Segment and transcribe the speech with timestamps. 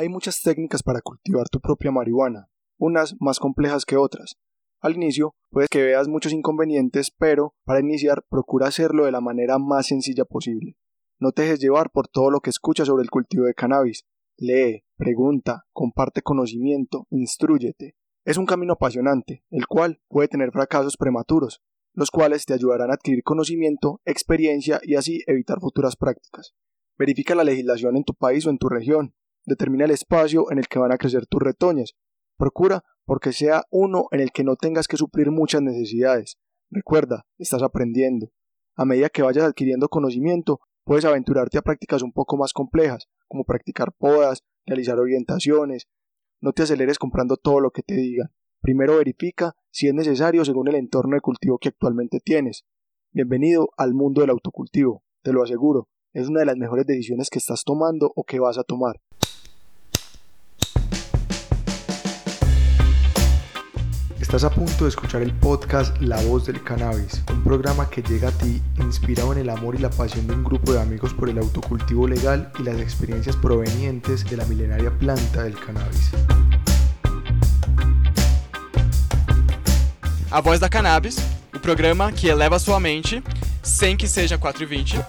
[0.00, 4.38] Hay muchas técnicas para cultivar tu propia marihuana, unas más complejas que otras.
[4.80, 9.58] Al inicio, puede que veas muchos inconvenientes, pero para iniciar procura hacerlo de la manera
[9.58, 10.78] más sencilla posible.
[11.18, 14.06] No te dejes llevar por todo lo que escuchas sobre el cultivo de cannabis.
[14.38, 17.94] Lee, pregunta, comparte conocimiento, instruyete.
[18.24, 21.60] Es un camino apasionante, el cual puede tener fracasos prematuros,
[21.92, 26.54] los cuales te ayudarán a adquirir conocimiento, experiencia y así evitar futuras prácticas.
[26.96, 29.14] Verifica la legislación en tu país o en tu región.
[29.46, 31.96] Determina el espacio en el que van a crecer tus retoños.
[32.36, 36.38] Procura porque sea uno en el que no tengas que suplir muchas necesidades.
[36.70, 38.30] Recuerda, estás aprendiendo.
[38.76, 43.44] A medida que vayas adquiriendo conocimiento, puedes aventurarte a prácticas un poco más complejas, como
[43.44, 45.88] practicar podas, realizar orientaciones.
[46.40, 48.28] No te aceleres comprando todo lo que te digan.
[48.60, 52.64] Primero verifica si es necesario según el entorno de cultivo que actualmente tienes.
[53.12, 57.38] Bienvenido al mundo del autocultivo, te lo aseguro, es una de las mejores decisiones que
[57.38, 59.00] estás tomando o que vas a tomar.
[64.30, 68.28] Estás a punto de escuchar el podcast La Voz del Cannabis, un programa que llega
[68.28, 71.28] a ti inspirado en el amor y la pasión de un grupo de amigos por
[71.28, 76.10] el autocultivo legal y las experiencias provenientes de la milenaria planta del cannabis.
[80.30, 81.18] A Voz da Cannabis,
[81.52, 83.24] o programa que eleva sua mente
[83.64, 85.06] sem que seja 4 e 20.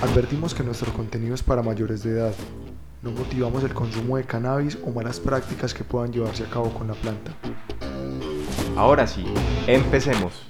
[0.00, 2.34] Advertimos que nuestro contenido es para mayores de edad.
[3.02, 6.88] No motivamos el consumo de cannabis o malas prácticas que puedan llevarse a cabo con
[6.88, 7.32] la planta.
[8.74, 9.24] Ahora sí,
[9.66, 10.46] empecemos.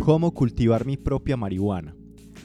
[0.00, 1.94] ¿Cómo cultivar mi propia marihuana?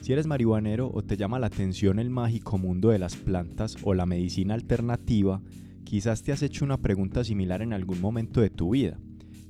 [0.02, 3.92] Si eres marihuanero o te llama la atención el mágico mundo de las plantas o
[3.92, 5.42] la medicina alternativa,
[5.82, 8.98] quizás te has hecho una pregunta similar en algún momento de tu vida.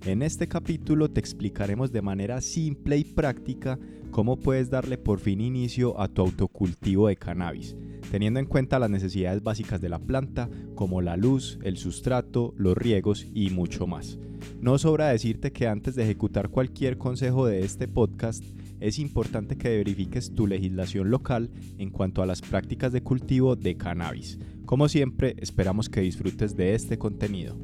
[0.06, 3.76] En este capítulo te explicaremos de manera simple y práctica
[4.12, 7.76] cómo puedes darle por fin inicio a tu autocultivo de cannabis,
[8.12, 12.76] teniendo en cuenta las necesidades básicas de la planta como la luz, el sustrato, los
[12.76, 14.16] riegos y mucho más.
[14.60, 18.44] No sobra decirte que antes de ejecutar cualquier consejo de este podcast,
[18.78, 23.76] es importante que verifiques tu legislación local en cuanto a las prácticas de cultivo de
[23.76, 24.38] cannabis.
[24.66, 27.56] Como siempre, esperamos que disfrutes de este contenido.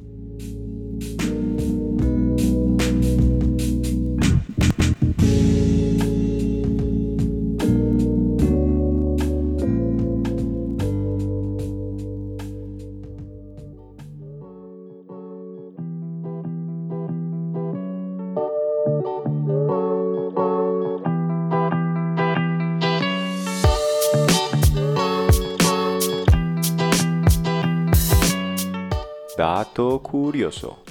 [29.73, 30.83] Dato curioso.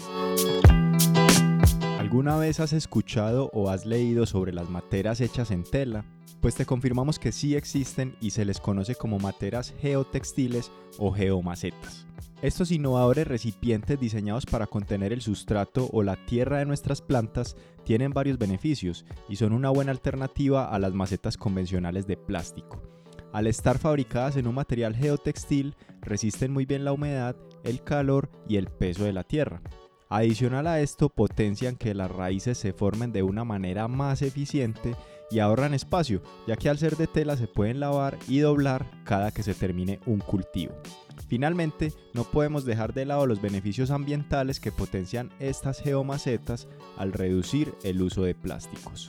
[2.00, 6.04] ¿Alguna vez has escuchado o has leído sobre las materas hechas en tela?
[6.40, 12.08] Pues te confirmamos que sí existen y se les conoce como materas geotextiles o geomacetas.
[12.42, 17.54] Estos innovadores recipientes diseñados para contener el sustrato o la tierra de nuestras plantas
[17.84, 22.82] tienen varios beneficios y son una buena alternativa a las macetas convencionales de plástico.
[23.32, 27.34] Al estar fabricadas en un material geotextil, resisten muy bien la humedad,
[27.64, 29.62] el calor y el peso de la tierra.
[30.10, 34.94] Adicional a esto, potencian que las raíces se formen de una manera más eficiente
[35.30, 39.30] y ahorran espacio, ya que al ser de tela se pueden lavar y doblar cada
[39.30, 40.74] que se termine un cultivo.
[41.28, 47.72] Finalmente, no podemos dejar de lado los beneficios ambientales que potencian estas geomacetas al reducir
[47.82, 49.08] el uso de plásticos.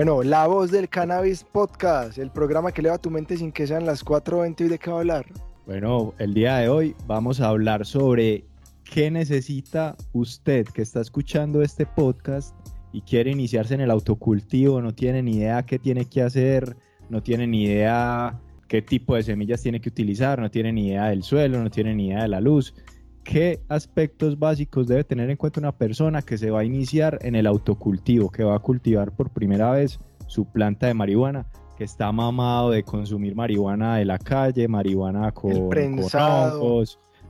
[0.00, 3.84] Bueno, La Voz del Cannabis Podcast, el programa que eleva tu mente sin que sean
[3.84, 5.26] las 4.20 y de qué hablar.
[5.66, 8.46] Bueno, el día de hoy vamos a hablar sobre
[8.82, 12.56] qué necesita usted que está escuchando este podcast
[12.94, 16.78] y quiere iniciarse en el autocultivo, no tiene ni idea qué tiene que hacer,
[17.10, 21.10] no tiene ni idea qué tipo de semillas tiene que utilizar, no tiene ni idea
[21.10, 22.74] del suelo, no tiene ni idea de la luz.
[23.24, 27.34] ¿Qué aspectos básicos debe tener en cuenta una persona que se va a iniciar en
[27.34, 31.46] el autocultivo, que va a cultivar por primera vez su planta de marihuana,
[31.76, 35.68] que está mamado de consumir marihuana de la calle, marihuana con, con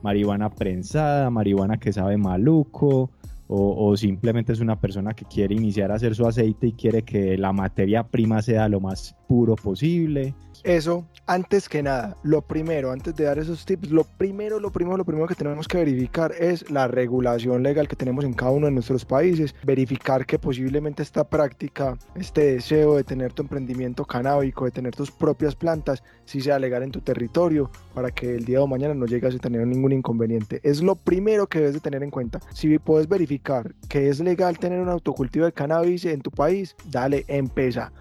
[0.02, 3.10] marihuana prensada, marihuana que sabe maluco,
[3.48, 7.02] o, o, simplemente es una persona que quiere iniciar a hacer su aceite y quiere
[7.02, 10.34] que la materia prima sea lo más puro posible.
[10.64, 14.98] Eso, antes que nada, lo primero, antes de dar esos tips, lo primero, lo primero,
[14.98, 18.66] lo primero que tenemos que verificar es la regulación legal que tenemos en cada uno
[18.66, 24.66] de nuestros países, verificar que posiblemente esta práctica, este deseo de tener tu emprendimiento canábico,
[24.66, 28.58] de tener tus propias plantas, si sea legal en tu territorio, para que el día
[28.60, 30.60] de mañana no llegues a tener ningún inconveniente.
[30.62, 32.38] Es lo primero que debes de tener en cuenta.
[32.52, 37.24] Si puedes verificar que es legal tener un autocultivo de cannabis en tu país, dale,
[37.28, 37.92] empieza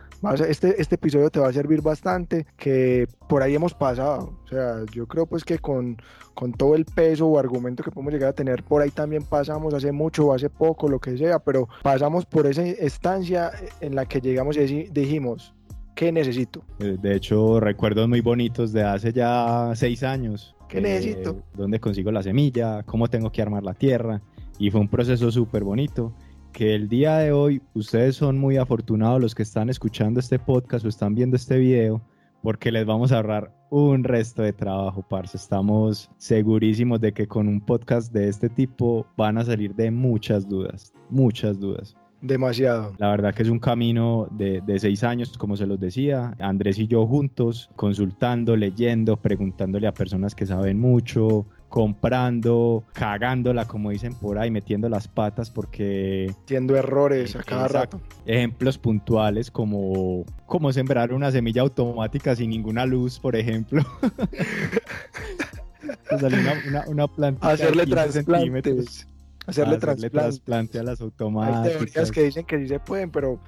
[0.47, 4.33] este, este episodio te va a servir bastante, que por ahí hemos pasado.
[4.43, 5.97] O sea, yo creo pues que con,
[6.33, 9.73] con todo el peso o argumento que podemos llegar a tener, por ahí también pasamos
[9.73, 13.51] hace mucho o hace poco, lo que sea, pero pasamos por esa estancia
[13.81, 15.53] en la que llegamos y dijimos,
[15.95, 16.63] ¿qué necesito?
[16.79, 20.55] Eh, de hecho, recuerdos muy bonitos de hace ya seis años.
[20.67, 21.31] ¿Qué necesito?
[21.31, 22.83] Eh, ¿Dónde consigo la semilla?
[22.83, 24.21] ¿Cómo tengo que armar la tierra?
[24.59, 26.13] Y fue un proceso súper bonito
[26.51, 30.85] que el día de hoy ustedes son muy afortunados los que están escuchando este podcast
[30.85, 32.01] o están viendo este video
[32.41, 35.37] porque les vamos a ahorrar un resto de trabajo, parce.
[35.37, 40.47] Estamos segurísimos de que con un podcast de este tipo van a salir de muchas
[40.47, 41.95] dudas, muchas dudas.
[42.21, 42.93] Demasiado.
[42.97, 46.35] La verdad que es un camino de, de, seis años, como se los decía.
[46.39, 53.91] Andrés y yo juntos, consultando, leyendo, preguntándole a personas que saben mucho, comprando, cagándola, como
[53.91, 56.33] dicen por ahí, metiendo las patas porque...
[56.43, 58.01] Haciendo errores a cada rato.
[58.25, 63.83] Ejemplos puntuales como, como sembrar una semilla automática sin ninguna luz, por ejemplo.
[66.67, 69.07] una, una, planta Hacerle trasplantes.
[69.45, 71.65] Hacerle, Hacerle trasplante a las automáticas.
[71.65, 73.39] Hay teorías que dicen que sí se pueden, pero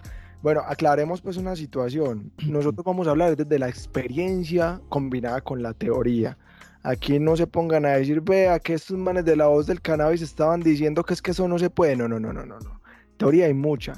[0.41, 2.31] bueno, aclaremos pues una situación.
[2.47, 6.37] Nosotros vamos a hablar desde la experiencia combinada con la teoría.
[6.83, 10.21] Aquí no se pongan a decir, vea que estos manes de la voz del cannabis
[10.21, 11.95] estaban diciendo que es que eso no se puede.
[11.95, 12.81] No, no, no, no, no, no.
[13.17, 13.93] Teoría hay mucha.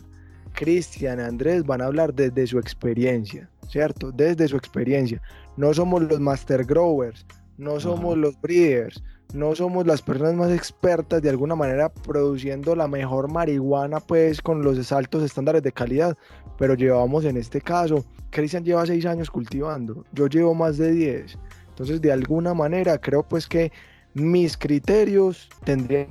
[0.54, 4.12] Cristian, Andrés van a hablar desde su experiencia, ¿cierto?
[4.12, 5.22] Desde su experiencia.
[5.58, 7.26] No somos los master growers,
[7.58, 9.02] no somos los breeders,
[9.34, 14.62] no somos las personas más expertas de alguna manera produciendo la mejor marihuana pues con
[14.62, 16.16] los altos estándares de calidad,
[16.58, 21.38] pero llevamos en este caso, Cristian lleva seis años cultivando, yo llevo más de diez.
[21.74, 23.72] Entonces, de alguna manera, creo pues que
[24.14, 26.08] mis criterios tendrían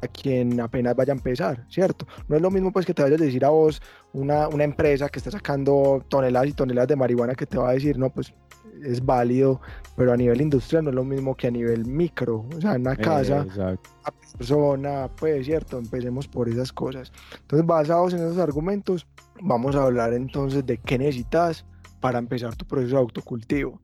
[0.00, 2.06] a quien apenas vaya a empezar, ¿cierto?
[2.28, 3.82] No es lo mismo pues que te vayas a decir a vos
[4.14, 7.72] una, una empresa que está sacando toneladas y toneladas de marihuana que te va a
[7.74, 8.32] decir, no, pues
[8.82, 9.60] es válido,
[9.96, 12.80] pero a nivel industrial no es lo mismo que a nivel micro, o sea, en
[12.80, 13.78] una casa, una
[14.38, 17.12] persona, pues cierto, empecemos por esas cosas.
[17.42, 19.06] Entonces, basados en esos argumentos,
[19.42, 21.66] vamos a hablar entonces de qué necesitas
[22.00, 23.78] para empezar tu proceso de autocultivo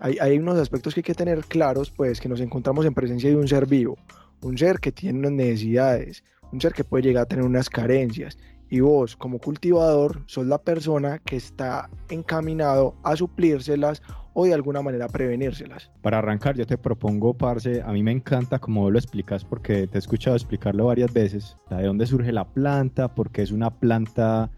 [0.00, 3.36] hay, unos aspectos que hay que tener claros, pues que nos encontramos en presencia de
[3.36, 3.98] un ser vivo,
[4.42, 8.38] un ser que tiene unas necesidades, un ser que puede llegar a tener unas carencias.
[8.72, 14.00] Y vos, como cultivador, sos la persona que está encaminado a suplírselas
[14.32, 15.90] o de alguna manera prevenírselas.
[16.02, 19.98] Para arrancar, yo te propongo, Parce, a mí me encanta como lo explicas porque te
[19.98, 24.50] he escuchado explicarlo varias veces, de dónde surge la planta, porque es una planta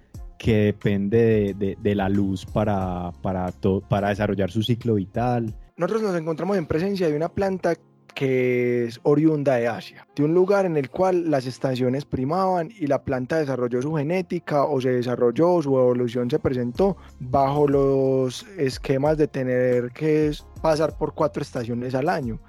[0.42, 3.52] que depende de, la luz para, para,
[3.88, 5.54] para desarrollar su ciclo vital.
[5.76, 7.76] Nosotros nos encontramos en presencia de una planta
[8.12, 12.88] que es oriunda de Asia, de un lugar en el cual las estaciones primaban y
[12.88, 19.18] la planta desarrolló su genética o se desarrolló, su evolución se presentó bajo los esquemas
[19.18, 22.40] de tener que pasar por cuatro estaciones al año.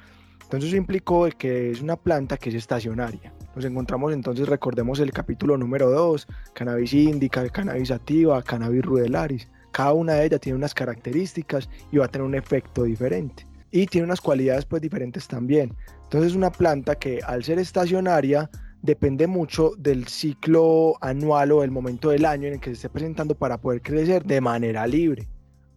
[0.41, 3.31] Entonces eso implicó que es una planta que es estacionaria.
[3.55, 9.47] Nos encontramos entonces, recordemos el capítulo número 2, cannabis indica, cannabis sativa, cannabis rudelaris.
[9.71, 13.45] Cada una de ellas tiene unas características y va a tener un efecto diferente.
[13.69, 15.75] Y tiene unas cualidades pues diferentes también.
[16.03, 18.49] Entonces es una planta que al ser estacionaria
[18.81, 22.89] depende mucho del ciclo anual o del momento del año en el que se esté
[22.89, 25.27] presentando para poder crecer de manera libre.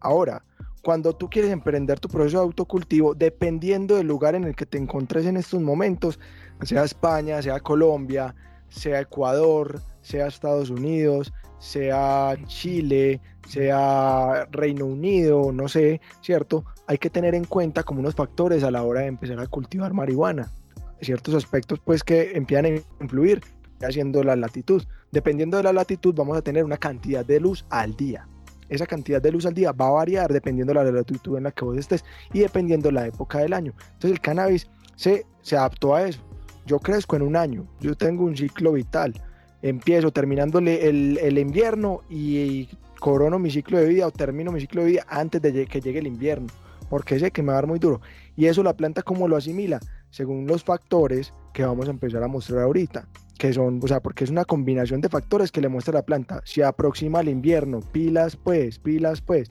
[0.00, 0.42] Ahora,
[0.82, 4.78] cuando tú quieres emprender tu proceso de autocultivo, dependiendo del lugar en el que te
[4.78, 6.20] encontres en estos momentos,
[6.62, 8.34] sea España, sea Colombia,
[8.68, 16.64] sea Ecuador, sea Estados Unidos, sea Chile, sea Reino Unido, no sé, ¿cierto?
[16.86, 19.92] Hay que tener en cuenta como unos factores a la hora de empezar a cultivar
[19.92, 20.52] marihuana.
[21.00, 23.42] Ciertos aspectos pues que empiezan a influir
[23.82, 24.82] haciendo la latitud.
[25.12, 28.26] Dependiendo de la latitud vamos a tener una cantidad de luz al día
[28.68, 31.52] esa cantidad de luz al día va a variar dependiendo de la latitud en la
[31.52, 33.72] que vos estés y dependiendo de la época del año.
[33.78, 36.20] Entonces el cannabis se, se adaptó a eso.
[36.66, 39.14] Yo crezco en un año, yo tengo un ciclo vital.
[39.62, 42.68] Empiezo terminándole el, invierno y
[43.00, 46.00] corono mi ciclo de vida o termino mi ciclo de vida antes de que llegue
[46.00, 46.48] el invierno,
[46.90, 48.00] porque sé que me va a dar muy duro.
[48.36, 49.80] Y eso la planta como lo asimila,
[50.10, 53.08] según los factores que vamos a empezar a mostrar ahorita
[53.38, 56.40] que son, o sea, porque es una combinación de factores que le muestra la planta.
[56.44, 59.50] Se aproxima el invierno, pilas pues, pilas pues.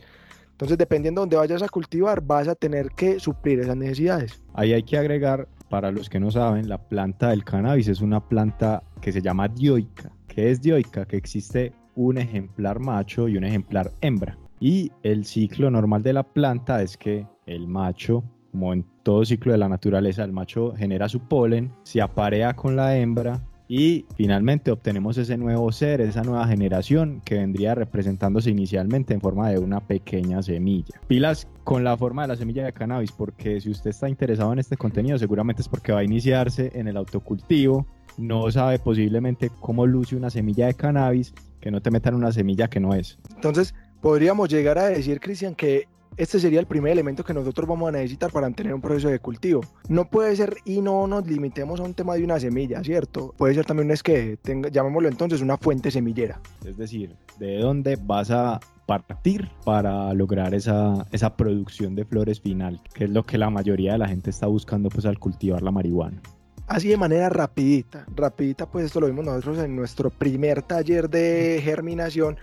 [0.51, 4.41] Entonces, dependiendo de dónde vayas a cultivar, vas a tener que suplir esas necesidades.
[4.53, 8.21] Ahí hay que agregar, para los que no saben, la planta del cannabis es una
[8.21, 10.09] planta que se llama dioica.
[10.25, 11.05] ¿Qué es dioica?
[11.05, 14.37] Que existe un ejemplar macho y un ejemplar hembra.
[14.61, 19.51] Y el ciclo normal de la planta es que el macho, como en todo ciclo
[19.51, 24.71] de la naturaleza, el macho genera su polen, se aparea con la hembra y finalmente
[24.71, 29.79] obtenemos ese nuevo ser, esa nueva generación que vendría representándose inicialmente en forma de una
[29.79, 30.99] pequeña semilla.
[31.07, 34.59] Pilas con la forma de la semilla de cannabis, porque si usted está interesado en
[34.59, 39.85] este contenido, seguramente es porque va a iniciarse en el autocultivo, no sabe posiblemente cómo
[39.85, 43.17] luce una semilla de cannabis, que no te metan una semilla que no es.
[43.33, 47.89] Entonces, podríamos llegar a decir, Cristian, que este sería el primer elemento que nosotros vamos
[47.89, 49.61] a necesitar para tener un proceso de cultivo.
[49.89, 53.33] No puede ser y no nos limitemos a un tema de una semilla, ¿cierto?
[53.37, 56.39] Puede ser también es que tenga, llamémoslo entonces una fuente semillera.
[56.65, 62.81] Es decir, ¿de dónde vas a partir para lograr esa, esa producción de flores final?
[62.93, 65.71] Que es lo que la mayoría de la gente está buscando pues al cultivar la
[65.71, 66.21] marihuana
[66.67, 71.61] así de manera rapidita, rapidita, pues esto lo vimos nosotros en nuestro primer taller de
[71.63, 72.37] germinación,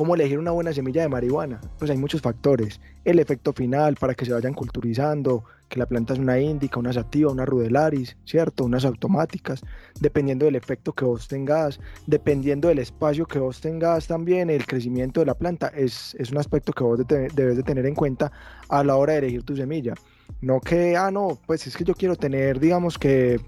[0.00, 1.60] cómo elegir una buena semilla de marihuana.
[1.78, 2.80] Pues hay muchos factores.
[3.04, 6.94] El efecto final para que se vayan culturizando, que la planta es una índica, una
[6.94, 8.64] sativa, una rudelaris, ¿cierto?
[8.64, 9.60] Unas automáticas,
[10.00, 15.20] dependiendo del efecto que vos tengas, dependiendo del espacio que vos tengas también, el crecimiento
[15.20, 18.32] de la planta es, es un aspecto que vos debes de tener en cuenta
[18.70, 19.92] a la hora de elegir tu semilla.
[20.40, 23.38] No que, ah, no, pues es que yo quiero tener, digamos que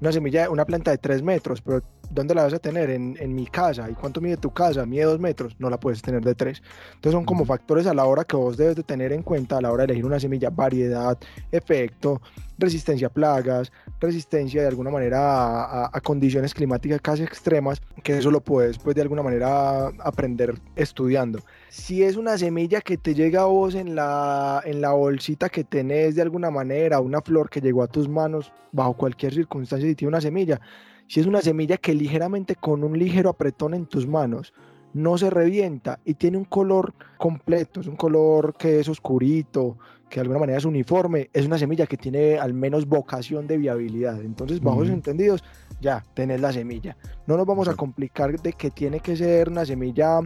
[0.00, 2.90] una semilla, una planta de 3 metros, pero ¿dónde la vas a tener?
[2.90, 3.90] En, en, mi casa.
[3.90, 4.84] ¿Y cuánto mide tu casa?
[4.86, 5.56] Mide 2 metros.
[5.58, 6.62] No la puedes tener de 3.
[6.94, 9.60] Entonces son como factores a la hora que vos debes de tener en cuenta a
[9.60, 11.18] la hora de elegir una semilla, variedad,
[11.52, 12.20] efecto,
[12.58, 18.40] resistencia a plagas, resistencia de alguna manera a, condiciones climáticas casi extremas, que eso lo
[18.40, 21.40] puedes pues de alguna manera aprender estudiando.
[21.68, 25.64] Si es una semilla que te llega a vos en la, en la bolsita que
[25.64, 29.94] tenés de alguna manera, una flor que llegó a tus manos bajo cualquier circunstancia y
[29.94, 30.60] tiene una semilla,
[31.08, 34.52] si es una semilla que ligeramente con un ligero apretón en tus manos
[34.94, 40.16] no se revienta y tiene un color completo, es un color que es oscurito, que
[40.16, 44.20] de alguna manera es uniforme, es una semilla que tiene al menos vocación de viabilidad.
[44.20, 45.44] Entonces, bajo esos entendidos,
[45.80, 46.96] ya tenés la semilla.
[47.26, 50.20] No nos vamos a complicar de que tiene que ser una semilla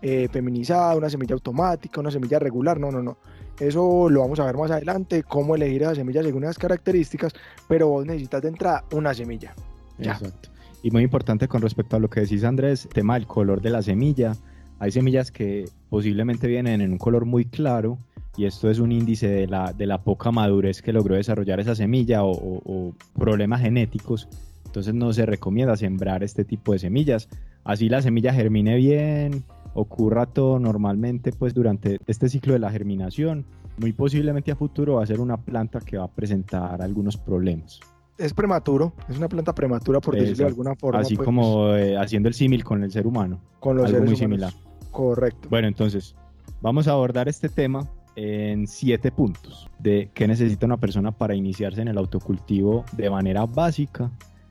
[0.00, 3.18] eh, feminizada, una semilla automática, una semilla regular, no, no, no.
[3.58, 7.32] Eso lo vamos a ver más adelante, cómo elegir esa semilla según esas características,
[7.66, 9.54] pero vos necesitas de entrada una semilla.
[9.98, 10.50] Exacto.
[10.82, 13.82] Y muy importante con respecto a lo que decís Andrés, tema del color de la
[13.82, 14.36] semilla.
[14.78, 17.98] Hay semillas que posiblemente vienen en un color muy claro
[18.36, 21.74] y esto es un índice de la, de la poca madurez que logró desarrollar esa
[21.74, 24.28] semilla o, o, problemas genéticos.
[24.66, 27.28] Entonces no se recomienda sembrar este tipo de semillas.
[27.64, 29.42] Así la semilla germine bien,
[29.74, 33.44] ocurra todo normalmente pues durante este ciclo de la germinación.
[33.78, 37.80] Muy posiblemente a futuro va a ser una planta que va a presentar algunos problemas
[38.18, 41.00] es prematuro, es una planta prematura por decirlo de alguna forma.
[41.00, 43.40] Así pues, como eh, haciendo el símil con el ser humano.
[43.60, 44.52] Con los algo seres muy similar.
[44.90, 45.48] Correcto.
[45.48, 46.16] Bueno, entonces,
[46.60, 51.80] vamos a abordar este tema en siete puntos de qué necesita una persona para iniciarse
[51.80, 54.10] en el autocultivo de manera básica,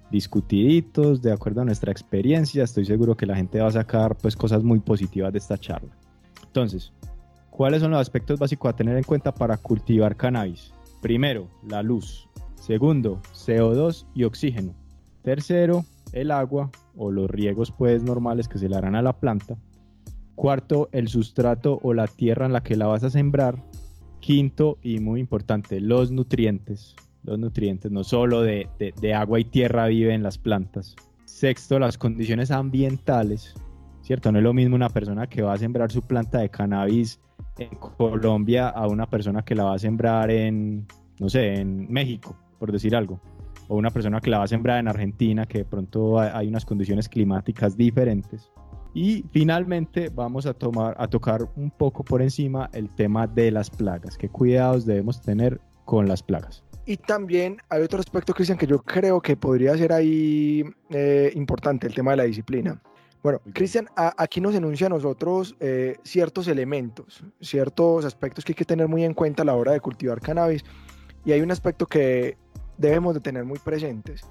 [0.09, 2.63] discutiditos, de acuerdo a nuestra experiencia.
[2.63, 5.91] Estoy seguro que la gente va a sacar pues cosas muy positivas de esta charla.
[6.45, 6.93] Entonces,
[7.49, 10.71] ¿cuáles son los aspectos básicos a tener en cuenta para cultivar cannabis?
[11.01, 12.29] Primero, la luz.
[12.67, 14.75] Segundo, CO2 y oxígeno.
[15.21, 19.57] Tercero, el agua o los riegos pues normales que se le harán a la planta.
[20.35, 23.63] Cuarto, el sustrato o la tierra en la que la vas a sembrar.
[24.19, 26.93] Quinto y muy importante, los nutrientes.
[27.23, 30.93] Los nutrientes, no solo de, de agua y tierra viven las plantas.
[31.23, 33.55] Sexto, las condiciones ambientales.
[34.01, 34.29] ¿Cierto?
[34.33, 37.21] No es lo mismo una persona que va a sembrar su planta de cannabis
[37.59, 40.85] en Colombia a una persona que la va a sembrar en,
[41.17, 43.19] no sé, en México por decir algo,
[43.67, 46.65] o una persona que la va a sembrar en Argentina, que de pronto hay unas
[46.65, 48.51] condiciones climáticas diferentes.
[48.93, 53.69] Y finalmente vamos a, tomar, a tocar un poco por encima el tema de las
[53.69, 54.17] plagas.
[54.17, 56.63] ¿Qué cuidados debemos tener con las plagas?
[56.87, 61.85] Y también hay otro aspecto, Cristian, que yo creo que podría ser ahí eh, importante,
[61.85, 62.81] el tema de la disciplina.
[63.21, 68.63] Bueno, Cristian, aquí nos enuncia a nosotros eh, ciertos elementos, ciertos aspectos que hay que
[68.63, 70.63] tener muy en cuenta a la hora de cultivar cannabis.
[71.25, 72.37] Y hay un aspecto que
[72.77, 74.21] debemos de tener muy presentes.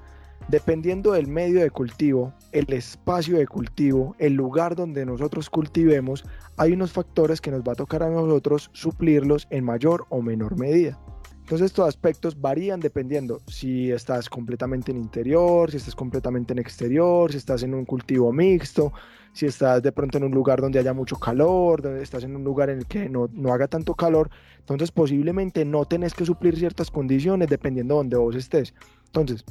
[0.49, 6.25] Dependiendo del medio de cultivo, el espacio de cultivo, el lugar donde nosotros cultivemos,
[6.57, 10.57] hay unos factores que nos va a tocar a nosotros suplirlos en mayor o menor
[10.57, 11.00] medida.
[11.47, 17.31] Entonces estos aspectos varían dependiendo si estás completamente en interior, si estás completamente en exterior,
[17.31, 18.93] si estás en un cultivo mixto,
[19.37, 22.43] si estás de pronto en un lugar donde haya mucho calor, donde estás en un
[22.43, 24.31] lugar en el que no, no haga tanto calor.
[24.61, 28.73] Entonces posiblemente no tenés que suplir ciertas condiciones dependiendo de donde vos estés.
[29.05, 29.45] Entonces,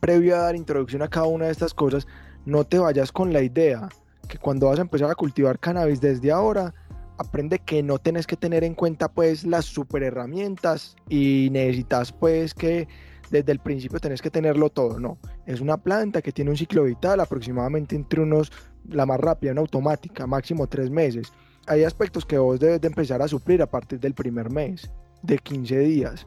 [0.00, 2.06] previo a dar introducción a cada una de estas cosas,
[2.46, 3.90] no te vayas con la idea
[4.28, 6.72] que cuando vas a empezar a cultivar cannabis desde ahora,
[7.18, 12.54] aprende que no tenés que tener en cuenta pues las super herramientas y necesitas pues
[12.54, 12.88] que
[13.32, 16.84] desde el principio tenés que tenerlo todo, no, es una planta que tiene un ciclo
[16.84, 18.52] vital aproximadamente entre unos,
[18.88, 21.32] la más rápida, una automática, máximo tres meses.
[21.66, 24.90] Hay aspectos que vos debes de empezar a suplir a partir del primer mes,
[25.22, 26.26] de 15 días,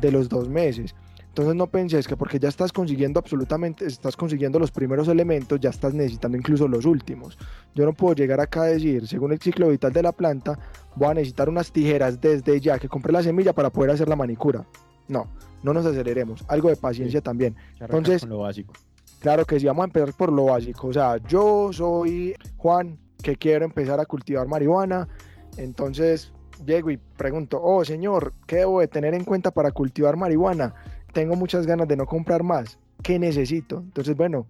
[0.00, 0.94] de los dos meses.
[1.36, 5.68] Entonces no penses que porque ya estás consiguiendo absolutamente, estás consiguiendo los primeros elementos, ya
[5.68, 7.36] estás necesitando incluso los últimos.
[7.74, 10.58] Yo no puedo llegar acá a decir, según el ciclo vital de la planta,
[10.94, 14.16] voy a necesitar unas tijeras desde ya que compré la semilla para poder hacer la
[14.16, 14.66] manicura.
[15.08, 15.28] No,
[15.62, 16.42] no nos aceleremos.
[16.48, 17.54] Algo de paciencia también.
[17.80, 18.72] Entonces, lo básico.
[19.20, 20.88] Claro que sí, vamos a empezar por lo básico.
[20.88, 25.08] O sea, yo soy Juan, que quiero empezar a cultivar marihuana.
[25.56, 26.32] Entonces
[26.64, 30.74] llego y pregunto, oh señor, ¿qué debo de tener en cuenta para cultivar marihuana?
[31.16, 32.78] tengo muchas ganas de no comprar más.
[33.02, 33.78] ¿Qué necesito?
[33.78, 34.46] Entonces, bueno,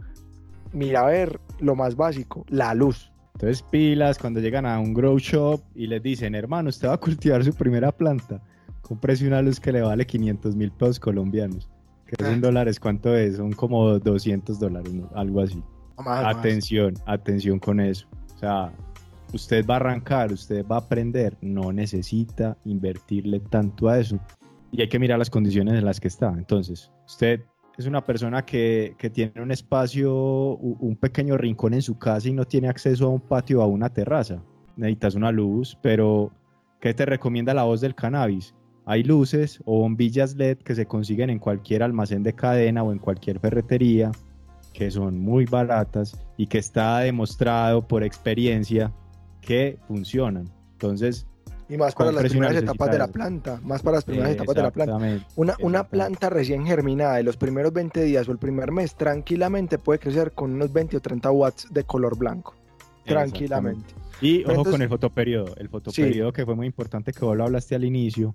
[0.72, 3.12] mira a ver lo más básico, la luz.
[3.34, 6.98] Entonces, pilas cuando llegan a un grow shop y les dicen, hermano, usted va a
[6.98, 8.42] cultivar su primera planta,
[8.82, 11.70] cómprese una luz que le vale 500 mil pesos colombianos.
[12.06, 12.40] Que es en ah.
[12.40, 13.36] dólares, ¿cuánto es?
[13.36, 15.62] Son como 200 dólares, algo así.
[15.96, 18.06] atención, atención con eso.
[18.34, 18.72] O sea,
[19.32, 24.20] usted va a arrancar, usted va a aprender, no necesita invertirle tanto a eso
[24.72, 26.28] y hay que mirar las condiciones en las que está.
[26.36, 27.40] Entonces, usted
[27.78, 32.32] es una persona que, que, tiene un espacio, un pequeño rincón en su casa y
[32.32, 34.42] no tiene acceso a un patio o a una terraza.
[34.76, 36.32] Necesitas una luz, pero
[36.80, 38.54] ¿qué te recomienda la voz del cannabis?
[38.88, 43.00] Hay luces o bombillas LED que se consiguen en cualquier almacén de cadena o en
[43.00, 44.12] cualquier ferretería,
[44.72, 48.92] que son muy baratas y que está demostrado por experiencia
[49.40, 50.48] que funcionan.
[50.72, 51.26] Entonces,
[51.68, 54.62] y más para las primeras etapas de la planta, más para las primeras etapas de
[54.62, 55.26] la planta.
[55.34, 59.78] Una, una planta recién germinada de los primeros 20 días o el primer mes tranquilamente
[59.78, 62.54] puede crecer con unos 20 o 30 watts de color blanco.
[63.04, 63.94] Tranquilamente.
[64.20, 65.56] Y ojo con el fotoperiodo.
[65.56, 68.34] El fotoperiodo que fue muy importante que vos lo hablaste al inicio,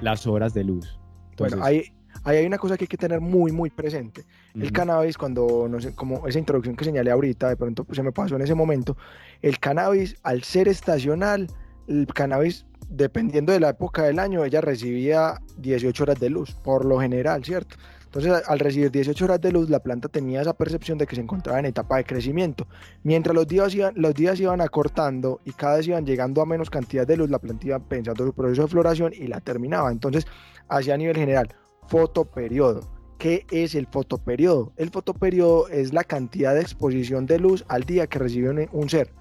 [0.00, 0.98] las horas de luz.
[1.38, 1.84] bueno, ahí,
[2.24, 4.24] ahí hay una cosa que hay que tener muy, muy presente.
[4.54, 8.02] El cannabis, cuando, no sé, como esa introducción que señalé ahorita, de pronto pues, se
[8.02, 8.96] me pasó en ese momento,
[9.42, 11.48] el cannabis, al ser estacional,
[11.86, 16.84] el cannabis dependiendo de la época del año, ella recibía 18 horas de luz, por
[16.84, 17.76] lo general, ¿cierto?
[18.12, 21.22] Entonces, al recibir 18 horas de luz, la planta tenía esa percepción de que se
[21.22, 22.66] encontraba en etapa de crecimiento.
[23.04, 26.70] Mientras los días iban, los días iban acortando y cada vez iban llegando a menos
[26.70, 29.92] cantidad de luz, la planta iba pensando su proceso de floración y la terminaba.
[29.92, 30.26] Entonces,
[30.68, 31.54] hacia a nivel general,
[31.86, 32.80] fotoperiodo.
[33.16, 34.72] ¿Qué es el fotoperiodo?
[34.76, 39.12] El fotoperiodo es la cantidad de exposición de luz al día que recibe un, ser,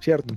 [0.00, 0.34] ¿cierto?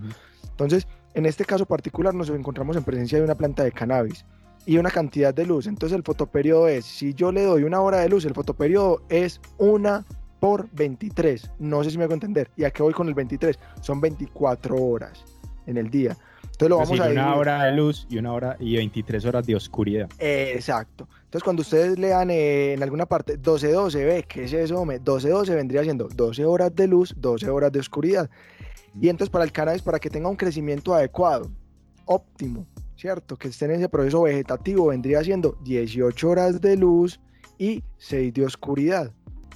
[0.52, 4.26] Entonces, en este caso particular nos encontramos en presencia de una planta de cannabis
[4.66, 5.68] y una cantidad de luz.
[5.68, 9.40] Entonces el fotoperiodo es, si yo le doy una hora de luz, el fotoperiodo es
[9.58, 10.06] una
[10.40, 11.52] por 23.
[11.60, 12.50] No sé si me hago entender.
[12.56, 13.58] ¿Y a qué voy con el 23?
[13.82, 15.24] Son 24 horas
[15.66, 16.18] en el día.
[16.44, 19.56] Entonces lo vamos a Una hora de luz y una hora y 23 horas de
[19.56, 20.10] oscuridad.
[20.20, 21.08] exacto.
[21.26, 24.86] Entonces cuando ustedes lean eh, en alguna parte 12-12, ve, ¿qué es eso?
[24.86, 28.30] 12-12 vendría siendo 12 horas de luz, 12 horas de oscuridad.
[29.00, 31.52] Y entonces para el cannabis, para que tenga un crecimiento adecuado,
[32.06, 33.38] óptimo, ¿cierto?
[33.38, 37.20] Que esté en ese proceso vegetativo, vendría siendo 18 horas de luz
[37.58, 39.12] y 6 de oscuridad.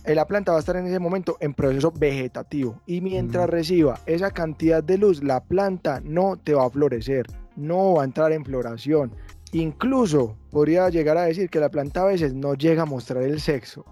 [0.06, 4.00] Eh, la planta va a estar en ese momento en proceso vegetativo y mientras reciba
[4.06, 7.26] esa cantidad de luz, la planta no te va a florecer,
[7.56, 9.14] no va a entrar en floración.
[9.52, 13.42] Incluso podría llegar a decir que la planta a veces no llega a mostrar el
[13.42, 13.84] sexo.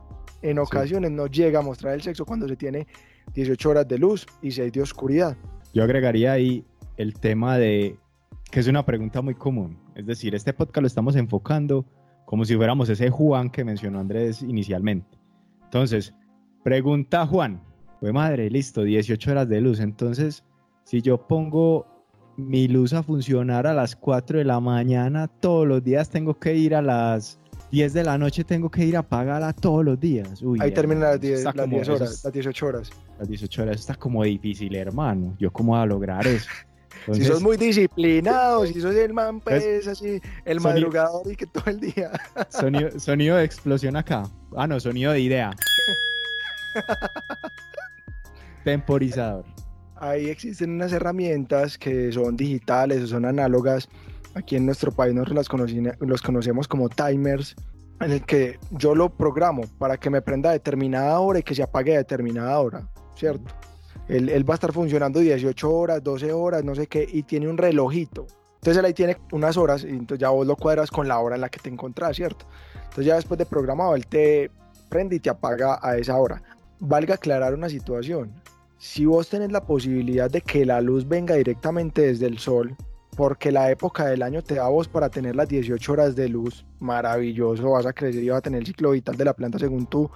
[0.42, 2.88] En ocasiones no llega a mostrar el sexo cuando se tiene
[3.34, 5.36] 18 horas de luz y 6 de oscuridad.
[5.74, 6.64] Yo agregaría ahí
[6.98, 7.98] el tema de,
[8.50, 11.86] que es una pregunta muy común, es decir, este podcast lo estamos enfocando
[12.26, 15.18] como si fuéramos ese Juan que mencionó Andrés inicialmente.
[15.64, 16.14] Entonces,
[16.64, 17.62] pregunta Juan,
[18.00, 20.44] pues madre, listo, 18 horas de luz, entonces
[20.84, 21.86] si yo pongo
[22.38, 26.56] mi luz a funcionar a las 4 de la mañana, todos los días tengo que
[26.56, 27.40] ir a las
[27.72, 30.42] 10 de la noche tengo que ir a pagarla todos los días.
[30.60, 32.90] Ahí termina las 10, horas, las 18 horas.
[33.20, 35.36] Las 18 horas está como difícil, hermano.
[35.40, 36.50] ¿Yo cómo voy a lograr eso?
[37.12, 41.66] Si sos muy disciplinado, si sos el man, pues, así, el madrugador y que todo
[41.68, 42.12] el día.
[42.50, 44.24] Sonido, sonido de explosión acá.
[44.56, 45.56] Ah, no, sonido de idea.
[48.64, 49.46] Temporizador.
[49.96, 53.90] Ahí existen unas herramientas que son digitales o son análogas
[54.38, 55.48] aquí en nuestro país nos las
[56.00, 57.56] los conocemos como timers,
[58.00, 61.56] en el que yo lo programo para que me prenda a determinada hora y que
[61.56, 63.54] se apague a determinada hora, ¿cierto?
[64.08, 67.48] Él, él, va a estar funcionando 18 horas, 12 horas, no sé qué, y tiene
[67.48, 68.28] un relojito.
[68.56, 71.36] Entonces él ahí tiene unas horas y entonces ya vos lo cuadras con la hora
[71.36, 72.46] en la que te encontrás, ¿cierto?
[72.76, 74.52] Entonces ya después de programado, él te
[74.90, 76.42] prende y te apaga a esa hora.
[76.80, 78.32] Valga aclarar una situación.
[78.78, 82.76] Si vos tenés la posibilidad de que la luz venga directamente desde el sol,
[83.16, 86.66] porque la época del año te da vos para tener las 18 horas de luz,
[86.80, 89.88] maravilloso, vas a crecer y vas a tener el ciclo vital de la planta según
[89.88, 90.10] tu,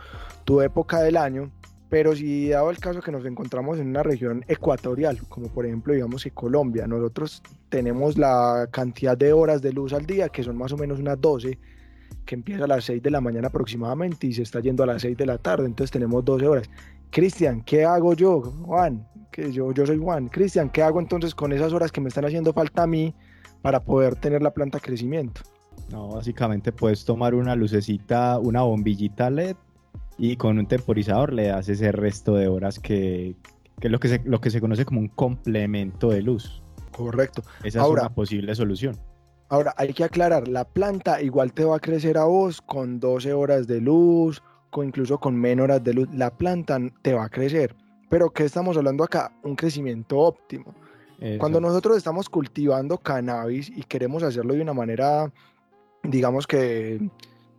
[0.45, 1.51] tu época del año.
[1.91, 5.93] Pero si dado el caso que nos encontramos en una región ecuatorial, como por ejemplo
[5.93, 10.55] digamos que Colombia, nosotros tenemos la cantidad de horas de luz al día, que son
[10.55, 11.59] más o menos unas 12,
[12.25, 15.01] que empieza a las 6 de la mañana aproximadamente y se está yendo a las
[15.01, 16.69] 6 de la tarde, entonces tenemos 12 horas.
[17.09, 18.39] Cristian, ¿qué hago yo?
[18.39, 20.29] Juan, que yo, yo soy Juan.
[20.29, 23.13] Cristian, ¿qué hago entonces con esas horas que me están haciendo falta a mí
[23.61, 25.41] para poder tener la planta crecimiento?
[25.89, 29.57] No, básicamente puedes tomar una lucecita, una bombillita LED
[30.17, 33.35] y con un temporizador le das ese resto de horas que,
[33.79, 36.61] que es lo que, se, lo que se conoce como un complemento de luz.
[36.91, 37.43] Correcto.
[37.63, 38.97] Esa es una posible solución.
[39.49, 43.33] Ahora, hay que aclarar, la planta igual te va a crecer a vos con 12
[43.33, 46.07] horas de luz, con incluso con menos horas de luz.
[46.13, 47.75] La planta te va a crecer.
[48.09, 49.33] Pero ¿qué estamos hablando acá?
[49.43, 50.73] Un crecimiento óptimo.
[51.37, 55.31] Cuando nosotros estamos cultivando cannabis y queremos hacerlo de una manera,
[56.01, 56.99] digamos que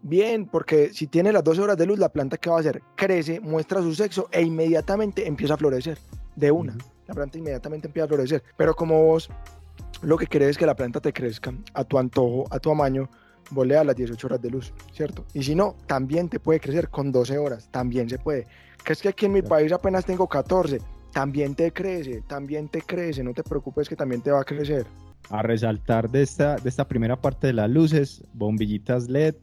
[0.03, 2.83] bien, porque si tiene las 12 horas de luz, la planta ¿qué va a hacer?
[2.97, 5.99] Crece, muestra su sexo e inmediatamente empieza a florecer.
[6.37, 6.77] De una.
[7.07, 8.43] La planta inmediatamente empieza a florecer.
[8.57, 9.29] Pero como vos
[10.03, 13.09] lo que querés es que la planta te crezca a tu antojo, a tu amaño,
[13.51, 15.25] volea a las 18 horas de luz, ¿cierto?
[15.35, 18.47] Y si no, también te puede crecer con 12 horas, también se puede.
[18.85, 20.81] Que es que aquí en mi país apenas tengo 14,
[21.12, 24.87] también te crece, también te crece, no te preocupes que también te va a crecer.
[25.31, 29.37] A resaltar de esta, de esta primera parte de las luces, bombillitas LED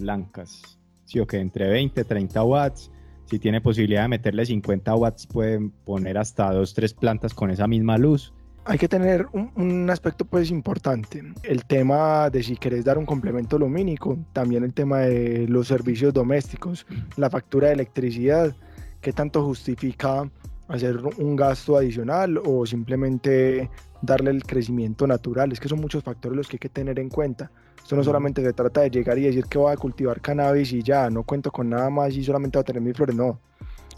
[0.00, 2.90] blancas, sí o que entre 20 30 watts.
[3.26, 7.66] Si tiene posibilidad de meterle 50 watts, pueden poner hasta dos, tres plantas con esa
[7.66, 8.32] misma luz
[8.68, 11.22] hay que tener un, aspecto pues importante.
[11.42, 16.12] El tema de si querés dar un complemento lumínico, también el tema de los servicios
[16.12, 18.54] domésticos, la factura de electricidad,
[19.00, 20.30] qué tanto justifica
[20.68, 23.70] hacer un gasto adicional o simplemente
[24.02, 25.50] darle el crecimiento natural.
[25.50, 27.50] Es que son muchos factores los que hay que tener en cuenta.
[27.88, 30.82] Esto no solamente se trata de llegar y decir que voy a cultivar cannabis y
[30.82, 33.16] ya, no cuento con nada más y solamente voy a tener mis flores.
[33.16, 33.40] No,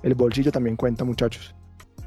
[0.04, 1.56] el bolsillo también cuenta muchachos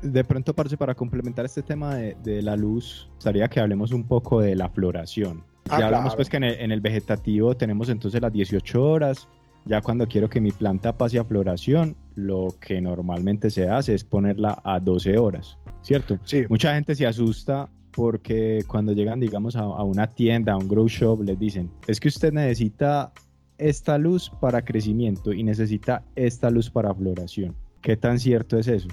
[0.02, 4.40] de pronto, parce, para complementar este tema de, la luz, gustaría que hablemos un poco
[4.40, 5.44] de la floración.
[5.70, 9.28] Ah, ya hablamos pues que en el, vegetativo tenemos entonces las 18 horas.
[9.66, 14.06] Ya cuando quiero que mi planta pase a floración, lo que normalmente se hace es
[14.06, 16.18] ponerla a 12 horas, ¿cierto?
[16.24, 16.46] Sí.
[16.48, 20.88] Mucha gente se asusta porque cuando llegan, digamos, a, a una tienda, a un grow
[20.88, 23.14] shop, les dicen, es que usted necesita
[23.58, 27.56] esta luz para crecimiento y necesita esta luz para floración.
[27.82, 28.88] ¿Qué tan cierto es eso?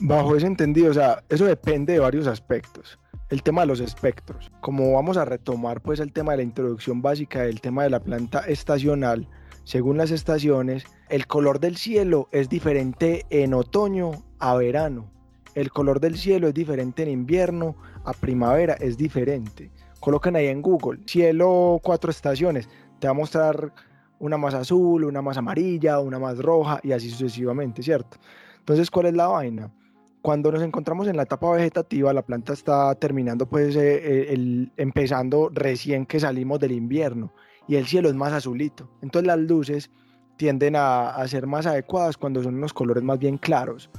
[0.00, 2.98] Bajo ese entendido, o sea, eso depende de varios aspectos.
[3.28, 4.50] El tema de los espectros.
[4.60, 8.00] Como vamos a retomar pues el tema de la introducción básica del tema de la
[8.00, 9.28] planta estacional,
[9.64, 15.10] según las estaciones, el color del cielo es diferente en otoño a verano.
[15.54, 19.70] El color del cielo es diferente en invierno a primavera, es diferente.
[20.00, 23.72] Colocan ahí en Google, cielo cuatro estaciones, te va a mostrar
[24.18, 28.18] una más azul, una más amarilla, una más roja y así sucesivamente, ¿cierto?
[28.58, 29.72] Entonces, ¿cuál es la vaina?
[30.22, 34.70] Cuando nos encontramos en la etapa vegetativa, la planta está terminando, pues, eh, eh, el,
[34.76, 37.32] empezando recién que salimos del invierno
[37.66, 38.90] y el cielo es más azulito.
[39.00, 39.90] Entonces las luces
[40.36, 43.90] tienden a, ser más adecuadas cuando son unos colores más bien claros,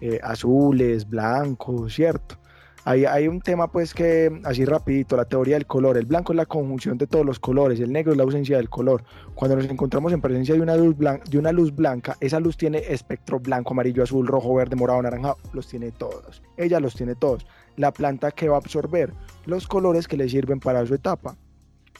[0.00, 2.39] eh, azules, blancos, ¿cierto?
[2.84, 5.98] Hay, un tema pues que, así rapidito, la teoría del color.
[5.98, 8.70] El blanco es la conjunción de todos los colores, el negro es la ausencia del
[8.70, 9.04] color.
[9.34, 14.02] Cuando nos encontramos en presencia de una luz, blanca, esa luz tiene espectro blanco, amarillo,
[14.02, 16.42] azul, rojo, verde, morado, naranja, los tiene todos.
[16.56, 17.46] Ella los tiene todos.
[17.76, 19.12] La planta que va a absorber
[19.44, 21.36] los colores que le sirven para su etapa.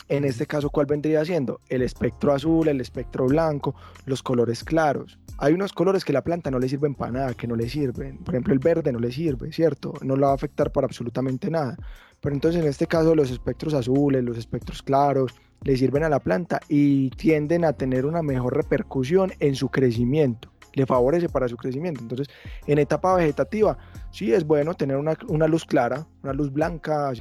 [0.09, 1.61] En este caso, ¿cuál vendría siendo?
[1.69, 3.75] El espectro azul, el espectro blanco,
[4.07, 5.19] los colores claros.
[5.43, 8.19] Hay unos colores que la planta no le sirven para nada, que no le sirven.
[8.19, 9.95] Por ejemplo, el verde no le sirve, ¿cierto?
[10.03, 11.79] No lo va a afectar para absolutamente nada.
[12.21, 16.21] Pero entonces en este caso los espectros azules, los espectros claros, le sirven a la
[16.21, 20.53] planta y tienden a tener una mejor repercusión en su crecimiento.
[20.75, 22.03] Le favorece para su crecimiento.
[22.03, 22.29] Entonces,
[22.67, 23.79] en etapa vegetativa,
[24.11, 27.13] sí es bueno tener una, una luz clara, una luz blanca.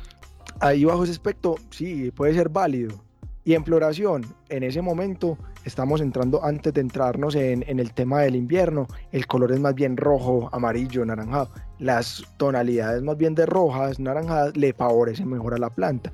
[0.60, 3.02] Ahí bajo ese aspecto, sí, puede ser válido.
[3.46, 5.38] Y en floración, en ese momento,
[5.70, 9.76] estamos entrando antes de entrarnos en, en, el tema del invierno, el color es más
[9.76, 11.50] bien rojo, amarillo, naranjado.
[11.78, 16.12] Las tonalidades más bien de rojas, naranjadas, le favorecen mejor a la planta.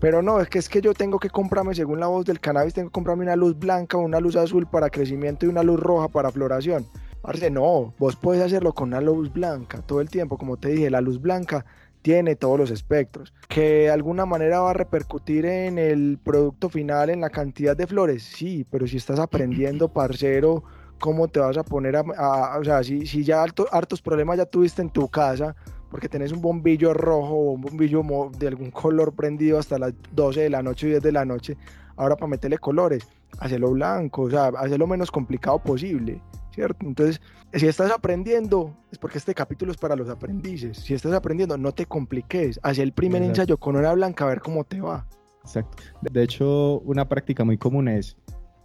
[0.00, 2.74] Pero no, es que es que yo tengo que comprarme, según la voz del cannabis,
[2.74, 6.08] tengo que comprarme una luz blanca una luz azul para crecimiento y una luz roja
[6.08, 6.86] para floración.
[7.22, 10.38] Parce, no, vos puedes hacerlo con una luz blanca todo el tiempo.
[10.38, 11.64] Como te dije, la luz blanca
[12.08, 13.34] tiene todos los espectros.
[13.48, 17.86] Que de alguna manera va a repercutir en el producto final, en la cantidad de
[17.86, 18.22] flores.
[18.22, 20.64] Sí, pero si estás aprendiendo, parcero,
[20.98, 22.56] ¿cómo te vas a poner a...
[22.58, 25.54] o sea, si, si ya hartos problemas ya tuviste en tu casa,
[25.90, 28.02] porque tenés un bombillo rojo o un bombillo
[28.38, 31.58] de algún color prendido hasta las 12 de la noche y 10 de la noche,
[31.96, 33.06] ahora para meterle colores,
[33.38, 36.22] hacerlo blanco, o sea, hacerlo menos complicado posible,
[36.54, 36.86] ¿cierto?
[36.86, 37.20] Entonces,
[37.52, 40.78] si estás aprendiendo, es porque este capítulo es para los aprendices.
[40.78, 44.40] Si estás aprendiendo, no te compliques, haz el primer ensayo con una blanca a ver
[44.40, 45.06] cómo te va.
[45.42, 45.82] Exacto.
[46.02, 48.16] De hecho, una práctica muy común es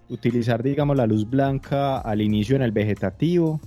[0.09, 3.61] utilizar, digamos, la luz blanca al inicio en el vegetativo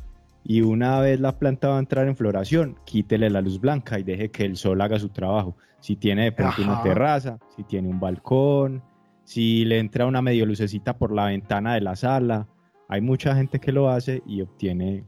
[0.45, 4.03] y una vez la planta va a entrar en floración, quítele la luz blanca y
[4.03, 5.57] deje que el sol haga su trabajo.
[5.81, 8.83] Si tiene de pronto una terraza, si tiene un balcón,
[9.25, 12.47] si le entra una medio lucecita por la ventana de la sala,
[12.89, 15.05] hay mucha gente que lo hace y obtiene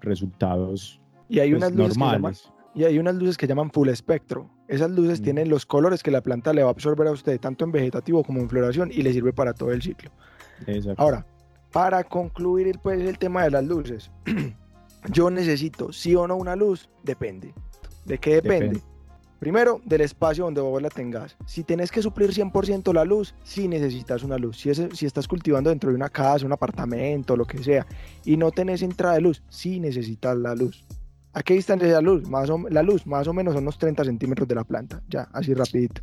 [0.00, 2.52] resultados y hay pues, unas luces normales.
[2.74, 4.50] y hay unas luces que llaman full espectro.
[4.68, 5.24] Esas luces mm.
[5.24, 8.22] tienen los colores que la planta le va a absorber a usted, tanto en vegetativo
[8.22, 10.10] como en floración, y le sirve para todo el ciclo.
[10.96, 11.26] Ahora,
[11.72, 14.10] para concluir pues, el tema de las luces,
[15.12, 17.54] yo necesito sí o no una luz, depende.
[18.04, 18.80] ¿De qué depende?
[19.44, 21.36] Primero, del espacio donde vos la tengas.
[21.44, 24.56] Si tenés que suplir 100% la luz, sí necesitas una luz.
[24.58, 27.86] Si, si estás cultivando dentro de una casa, un apartamento, lo que sea,
[28.24, 30.82] y no tenés entrada de luz, sí necesitas la luz.
[31.34, 32.26] ¿A qué distancia es la luz?
[32.26, 35.28] Más o, la luz, más o menos son unos 30 centímetros de la planta, ya,
[35.34, 36.00] así rapidito.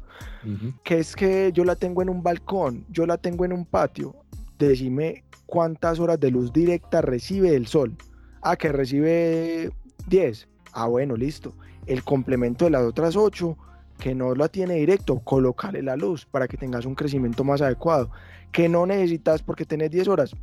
[0.83, 4.15] Que es que yo la tengo en un balcón, yo la tengo en un patio.
[4.59, 7.97] Decime cuántas horas de luz directa recibe el sol.
[8.43, 9.71] Ah, que recibe
[10.09, 10.47] 10.
[10.73, 11.55] Ah, bueno, listo.
[11.85, 13.57] El complemento de las otras 8,
[13.99, 18.11] que no la tiene directo, colócale la luz para que tengas un crecimiento más adecuado.
[18.51, 20.35] Que no necesitas porque tenés 10 horas,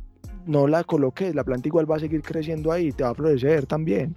[0.45, 3.65] no la coloques, la planta igual va a seguir creciendo ahí, te va a florecer
[3.65, 4.15] también.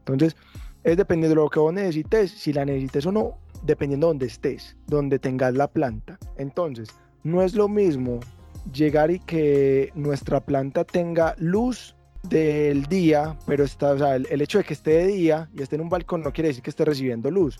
[0.00, 0.36] Entonces,
[0.84, 4.26] es dependiendo de lo que vos necesites, si la necesites o no, dependiendo de donde
[4.26, 6.18] estés, donde tengas la planta.
[6.36, 6.88] Entonces,
[7.22, 8.20] no es lo mismo
[8.72, 14.58] llegar y que nuestra planta tenga luz del día, pero está, o sea, el, hecho
[14.58, 16.84] de que esté de día y esté en un balcón no quiere decir que esté
[16.84, 17.58] recibiendo luz.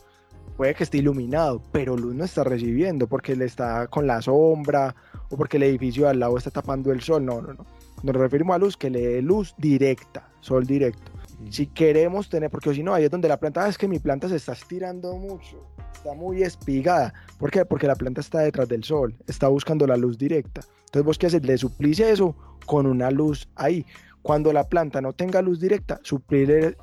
[0.57, 4.95] Puede que esté iluminado, pero luz no está recibiendo porque le está con la sombra
[5.31, 7.25] o porque el edificio al lado está tapando el sol.
[7.25, 7.67] No, no, no.
[8.03, 11.13] Nos referimos a luz que le dé luz directa, sol directo.
[11.49, 13.99] Si queremos tener, porque si no, ahí es donde la planta, ah, es que mi
[13.99, 17.15] planta se está estirando mucho, está muy espigada.
[17.39, 17.65] ¿Por qué?
[17.65, 20.61] Porque la planta está detrás del sol, está buscando la luz directa.
[20.81, 23.87] Entonces, vos qué haces, le suplís eso con una luz ahí
[24.23, 26.77] cuando la planta no tenga luz directa, suplir,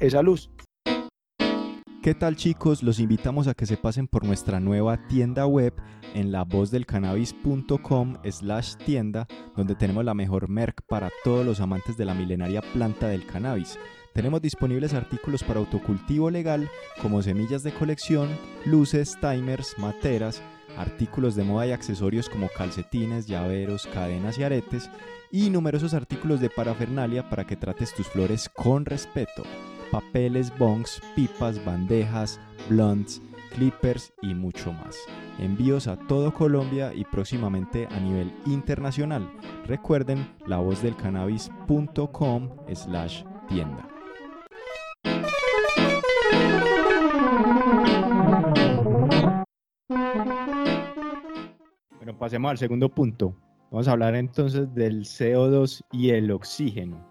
[0.00, 0.50] esa luz.
[2.02, 2.82] ¿Qué tal chicos?
[2.82, 5.72] Los invitamos a que se pasen por nuestra nueva tienda web
[6.14, 12.12] en lavozdelcannabis.com slash tienda, donde tenemos la mejor merc para todos los amantes de la
[12.12, 13.78] milenaria planta del cannabis.
[14.12, 16.70] Tenemos disponibles artículos para autocultivo legal
[17.00, 18.28] como semillas de colección,
[18.66, 20.42] luces, timers, materas,
[20.76, 24.90] artículos de moda y accesorios como calcetines, llaveros, cadenas y aretes,
[25.34, 29.42] y numerosos artículos de parafernalia para que trates tus flores con respeto.
[29.90, 33.20] Papeles, bongs, pipas, bandejas, blunts,
[33.52, 34.96] clippers y mucho más.
[35.40, 39.28] Envíos a todo Colombia y próximamente a nivel internacional.
[39.66, 43.88] Recuerden la voz del cannabis.com slash tienda.
[51.96, 53.34] Bueno, pasemos al segundo punto.
[53.74, 57.04] Vamos a hablar entonces del CO2 y el oxígeno.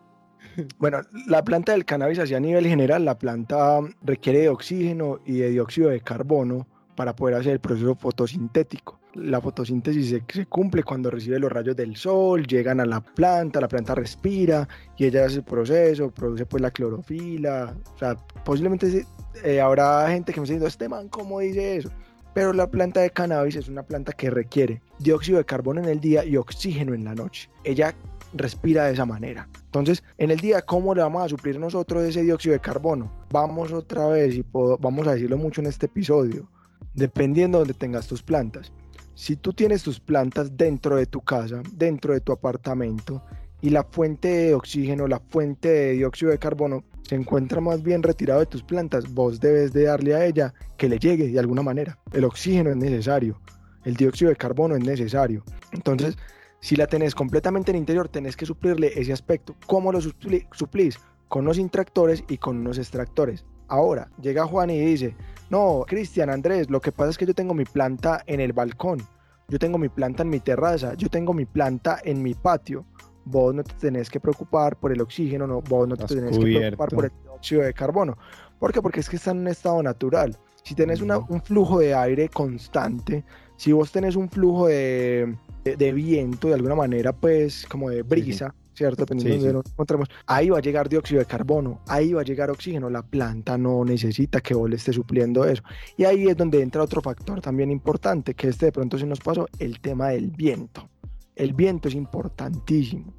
[0.77, 5.39] Bueno, la planta del cannabis así a nivel general, la planta requiere de oxígeno y
[5.39, 8.97] de dióxido de carbono para poder hacer el proceso fotosintético.
[9.15, 13.67] La fotosíntesis se, cumple cuando recibe los rayos del sol, llegan a la planta, la
[13.67, 17.75] planta respira y ella hace el proceso, produce pues la clorofila.
[17.93, 19.05] O sea, posiblemente
[19.43, 21.89] eh, habrá gente que me está diciendo, este man, ¿cómo dice eso?
[22.33, 25.99] Pero la planta de cannabis es una planta que requiere dióxido de carbono en el
[25.99, 27.49] día y oxígeno en la noche.
[27.63, 27.93] Ella
[28.33, 29.47] respira de esa manera.
[29.65, 33.11] Entonces, en el día, ¿cómo le vamos a suplir nosotros ese dióxido de carbono?
[33.29, 36.49] Vamos otra vez, y vamos a decirlo mucho en este episodio,
[36.93, 38.71] dependiendo de donde tengas tus plantas.
[39.13, 43.23] Si tú tienes tus plantas dentro de tu casa, dentro de tu apartamento,
[43.61, 48.03] y la fuente de oxígeno, la fuente de dióxido de carbono se encuentra más bien
[48.03, 51.61] retirado de tus plantas, vos debes de darle a ella que le llegue de alguna
[51.61, 51.99] manera.
[52.11, 53.39] El oxígeno es necesario,
[53.85, 55.43] el dióxido de carbono es necesario.
[55.71, 56.17] Entonces,
[56.63, 59.53] Si la tenés completamente en interior, tenés que suplirle ese aspecto.
[59.67, 60.97] ¿Cómo lo suplís?
[61.27, 63.43] Con los intractores y con unos extractores.
[63.67, 65.13] Ahora, llega Juan y dice,
[65.49, 69.01] no, Cristian, Andrés, lo que pasa es que yo tengo mi planta en el balcón,
[69.49, 72.85] yo tengo mi planta en mi terraza, yo tengo mi planta en mi patio.
[73.25, 76.37] Vos no te tenés que preocupar por el oxígeno, no, vos no te Estás tenés
[76.37, 78.17] que preocupar por el dióxido de carbono.
[78.59, 78.81] ¿Por qué?
[78.81, 80.37] Porque es que está en un estado natural.
[80.63, 83.23] Si tenés una- un flujo de aire constante,
[83.57, 88.01] si vos tenés un flujo de, de- de viento, de alguna manera, pues como de
[88.03, 89.01] brisa, ¿cierto?
[89.03, 92.21] Dependiendo Sí, de donde nos encontremos, ahí va a llegar dióxido de carbono, ahí va
[92.21, 92.89] a llegar oxígeno.
[92.89, 95.63] La planta no necesita que vos le estés supliendo eso.
[95.97, 99.19] Y ahí es donde entra otro factor también importante, que este de pronto se nos
[99.19, 100.89] pasó, el tema del viento.
[101.35, 103.13] El viento es importantísimo.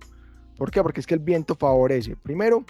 [0.57, 0.83] ¿Por qué?
[0.83, 2.65] Porque es que el viento favorece, primero,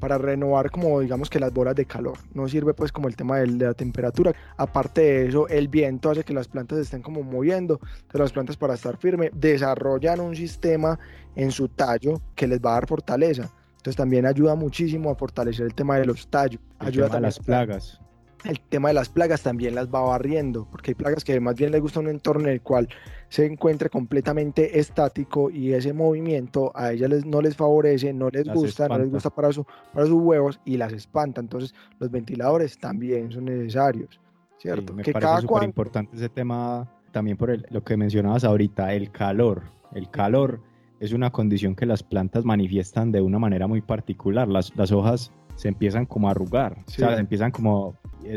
[0.00, 2.18] para renovar como digamos que las bolas de calor.
[2.32, 4.34] No sirve pues como el tema de la temperatura.
[4.56, 7.80] Aparte de eso, el viento hace que las plantas estén como moviendo.
[7.82, 10.98] Entonces las plantas para estar firme desarrollan un sistema
[11.36, 13.52] en su tallo que les va a dar fortaleza.
[13.76, 16.60] Entonces también ayuda muchísimo a fortalecer el tema de los tallos.
[16.80, 18.00] El Ayuda tema también las plagas.
[18.44, 21.72] El tema de las plagas también las va barriendo, porque hay plagas que más bien
[21.72, 22.88] les gusta un entorno en el cual
[23.28, 28.46] se encuentre completamente estático y ese movimiento a ellas les- no les favorece, no les
[28.46, 31.40] Las gusta, no les gusta para, su, para sus huevos y las espanta.
[31.40, 34.20] Entonces los ventiladores también son necesarios,
[34.58, 34.92] Sí, ¿cierto?
[34.94, 38.92] me que parece cada súper importante ese tema también por el- lo que mencionabas ahorita,
[38.94, 39.62] el calor.
[39.94, 40.60] El calor
[41.00, 44.48] es una condición que las plantas manifiestan de una manera muy particular.
[44.48, 47.02] Las, las hojas se empiezan como a arrugar, Sí.
[47.02, 47.94] o sea, se empiezan como...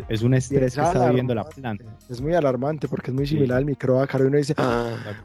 [0.10, 1.84] es- un estrés es que está viviendo la planta.
[2.10, 3.36] Es muy alarmante porque es muy Sí.
[3.36, 4.54] similar al microácaro y uno dice,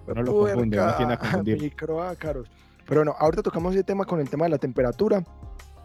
[0.07, 1.61] Uno lo confunde, uno tiende a confundir.
[1.61, 2.49] microácaros.
[2.87, 5.25] Pero bueno, ahorita tocamos ese tema con el tema de la temperatura,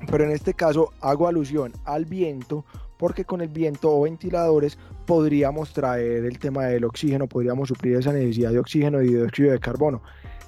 [0.10, 2.66] pero en este caso hago alusión al viento,
[2.98, 8.12] porque con el viento o ventiladores podríamos traer el tema del oxígeno, podríamos suplir esa
[8.12, 10.02] necesidad de oxígeno y de dióxido de carbono.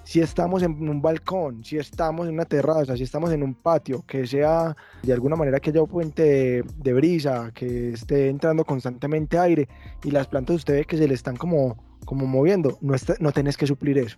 [0.09, 4.03] Si estamos en un balcón, si estamos en una terraza, si estamos en un patio,
[4.07, 9.37] que sea de alguna manera que haya un puente de, brisa, que esté entrando constantemente
[9.37, 9.69] aire
[10.03, 13.31] y las plantas usted ve que se le están como, como moviendo, no, está- no
[13.31, 14.17] tenés que suplir eso,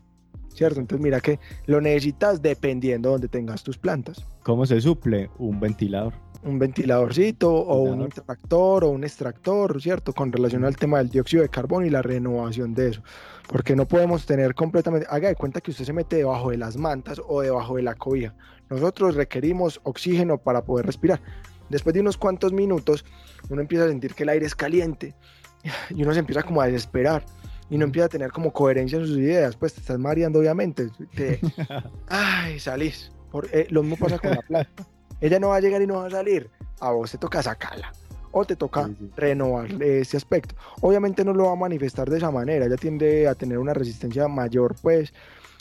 [0.53, 0.79] ¿cierto?
[0.79, 4.25] Entonces mira que lo necesitas dependiendo de donde tengas tus plantas.
[4.43, 5.29] ¿Cómo se suple?
[5.39, 6.13] Un ventilador.
[6.43, 10.13] Un ventiladorcito o un interactor o un extractor, ¿cierto?
[10.13, 13.03] Con relación al tema del dióxido de carbono y la renovación de eso.
[13.47, 15.07] Porque no podemos tener completamente...
[15.09, 17.95] Haga de cuenta que usted se mete debajo de las mantas o debajo de la
[17.95, 18.33] cobija.
[18.69, 21.21] Nosotros requerimos oxígeno para poder respirar.
[21.69, 23.05] Después de unos cuantos minutos,
[23.49, 25.15] uno empieza a sentir que el aire es caliente
[25.89, 27.23] y uno se empieza como a desesperar
[27.71, 29.55] y no empieza a tener como coherencia en sus ideas.
[29.55, 30.89] Pues te estás mareando, obviamente.
[31.15, 31.39] Te...
[32.07, 33.11] Ay, salís.
[33.31, 34.85] Por, eh, lo mismo pasa con la planta.
[35.21, 36.49] Ella no va a llegar y no va a salir.
[36.79, 37.93] A vos te toca sacarla.
[38.33, 39.09] O te toca Sí, sí.
[39.17, 40.55] renovar ese aspecto.
[40.81, 42.65] Obviamente no lo va a manifestar de esa manera.
[42.65, 45.13] Ella tiende a tener una resistencia mayor, pues.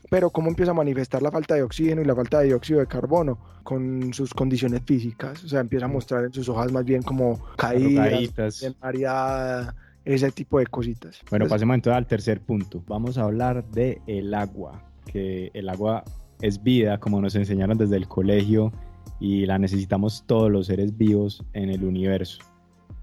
[0.09, 2.87] Pero ¿cómo empieza a manifestar la falta de oxígeno y la falta de dióxido de
[2.87, 3.39] carbono?
[3.65, 5.45] Con sus condiciones físicas.
[5.45, 10.59] O sea, empieza a mostrar en sus hojas más bien como caídas, mareada, ese tipo
[10.59, 11.21] de cositas.
[11.29, 12.83] Bueno, Entonces, pasemos entonces al tercer punto.
[12.87, 16.05] Vamos a hablar de el agua, que el agua
[16.41, 18.73] es vida, como nos enseñaron desde el colegio,
[19.21, 22.43] y la necesitamos todos los seres vivos en el universo.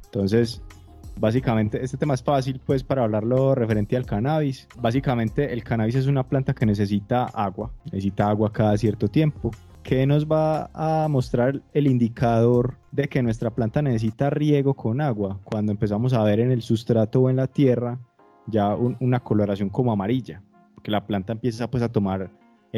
[0.05, 0.61] Entonces,
[1.19, 4.67] básicamente, este tema es fácil, pues, para hablarlo referente al cannabis.
[4.81, 9.51] Básicamente, el cannabis es una planta que necesita agua, necesita agua cada cierto tiempo.
[9.83, 15.39] que nos va a mostrar el indicador de que nuestra planta necesita riego con agua?
[15.45, 17.97] Cuando empezamos a ver en el sustrato o en la tierra
[18.47, 20.43] ya un- una coloración como amarilla,
[20.83, 22.29] que la planta empieza pues a tomar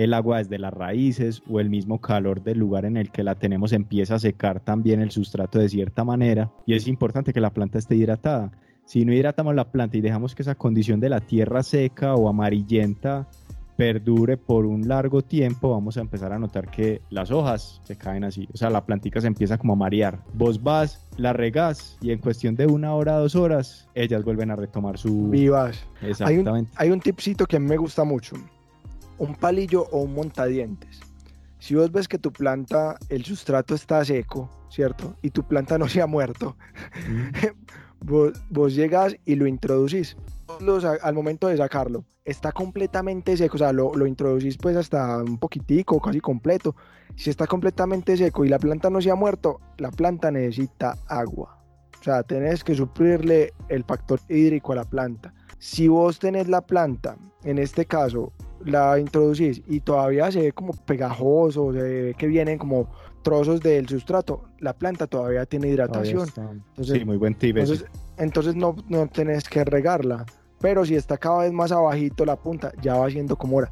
[0.04, 3.36] el agua desde las raíces o el mismo calor del lugar en el que la
[3.36, 7.54] tenemos empieza a secar también el sustrato de cierta manera y es importante que la
[7.54, 8.52] planta esté hidratada.
[8.86, 12.30] Si no hidratamos la planta y dejamos que esa condición de la tierra seca o
[12.30, 13.28] amarillenta
[13.76, 18.24] perdure por un largo tiempo, vamos a empezar a notar que las hojas se caen
[18.24, 18.48] así.
[18.54, 20.22] O sea, la plantica se empieza como a marear.
[20.34, 24.56] Vos vas, la regás y en cuestión de una hora, dos horas, ellas vuelven a
[24.56, 25.30] retomar su...
[25.30, 25.86] Vivas.
[26.02, 26.72] Hay un, Exactamente.
[26.76, 28.36] hay un tipcito que a mí me gusta mucho.
[29.20, 31.00] Un palillo o un montadientes.
[31.60, 35.16] Si vos ves que tu planta, el sustrato está seco, ¿cierto?
[35.22, 36.58] Y tu planta no se ha muerto,
[38.00, 40.18] vos, vos llegas y lo introducís.
[41.04, 45.38] Al momento de sacarlo, está completamente seco, o sea, lo, lo introducís pues hasta un
[45.38, 46.76] poquitico, casi completo.
[47.16, 51.60] Si está completamente seco y la planta no se ha muerto, la planta necesita agua.
[52.00, 55.34] O sea, tenés que suplirle el factor hídrico a la planta.
[55.58, 58.32] Si vos tenés la planta, en este caso,
[58.66, 62.90] la introducís y todavía se ve como pegajoso, se ve que vienen como
[63.22, 66.28] trozos del sustrato, la planta todavía tiene hidratación.
[66.38, 67.58] Entonces, sí, muy buen tip.
[67.58, 67.86] entonces,
[68.18, 70.26] entonces no, no tenés que regarla.
[70.62, 73.72] Pero si está cada vez más abajito la punta, ya va siendo como hora.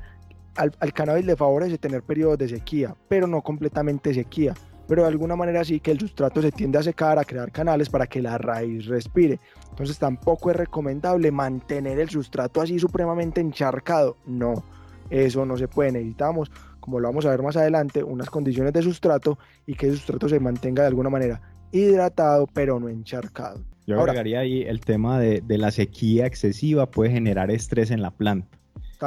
[0.55, 4.53] al, al cannabis le favorece tener periodos de sequía, pero no completamente sequía
[4.87, 7.89] pero de alguna manera sí que el sustrato se tiende a secar, a crear canales
[7.89, 9.39] para que la raíz respire.
[9.69, 14.17] Entonces tampoco es recomendable mantener el sustrato así supremamente encharcado.
[14.25, 14.63] No,
[15.09, 15.91] eso no se puede.
[15.93, 19.97] Necesitamos, como lo vamos a ver más adelante, unas condiciones de sustrato y que el
[19.97, 23.61] sustrato se mantenga de alguna manera hidratado, pero no encharcado.
[23.85, 28.11] Yo agregaría ahí el tema de, de la sequía excesiva puede generar estrés en la
[28.11, 28.57] planta.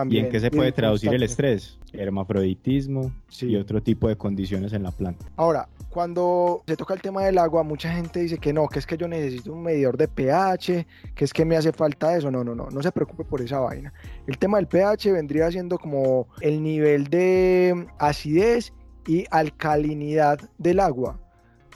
[0.08, 1.79] ¿Y en qué se puede traducir el estrés?
[1.92, 5.26] Hermafroditismo y otro tipo de condiciones en la planta.
[5.36, 8.86] Ahora, cuando se toca el tema del agua, mucha gente dice que no, que es
[8.86, 12.30] que yo necesito un medidor de pH, que es que me hace falta eso.
[12.30, 13.92] No, no, no, no se preocupe por esa vaina.
[14.26, 18.72] El tema del pH vendría siendo como el nivel de acidez
[19.06, 21.18] y alcalinidad del agua.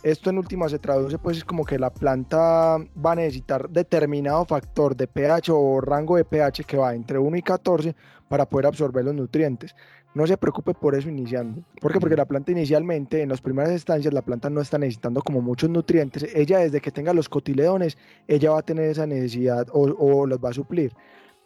[0.04, 4.44] Esto en última se traduce pues es como que la planta va a necesitar determinado
[4.44, 7.96] factor de pH o rango de pH que va entre 1 y 14
[8.28, 9.74] para poder absorber los nutrientes.
[10.14, 11.62] No se preocupe por eso iniciando.
[11.80, 11.98] ¿Por?
[11.98, 15.68] Porque la planta inicialmente, en las primeras instancias, la planta no está necesitando como muchos
[15.68, 16.24] nutrientes.
[16.34, 17.98] Ella desde que tenga los cotiledones,
[18.28, 20.92] ella va a tener esa necesidad o, o los va a suplir.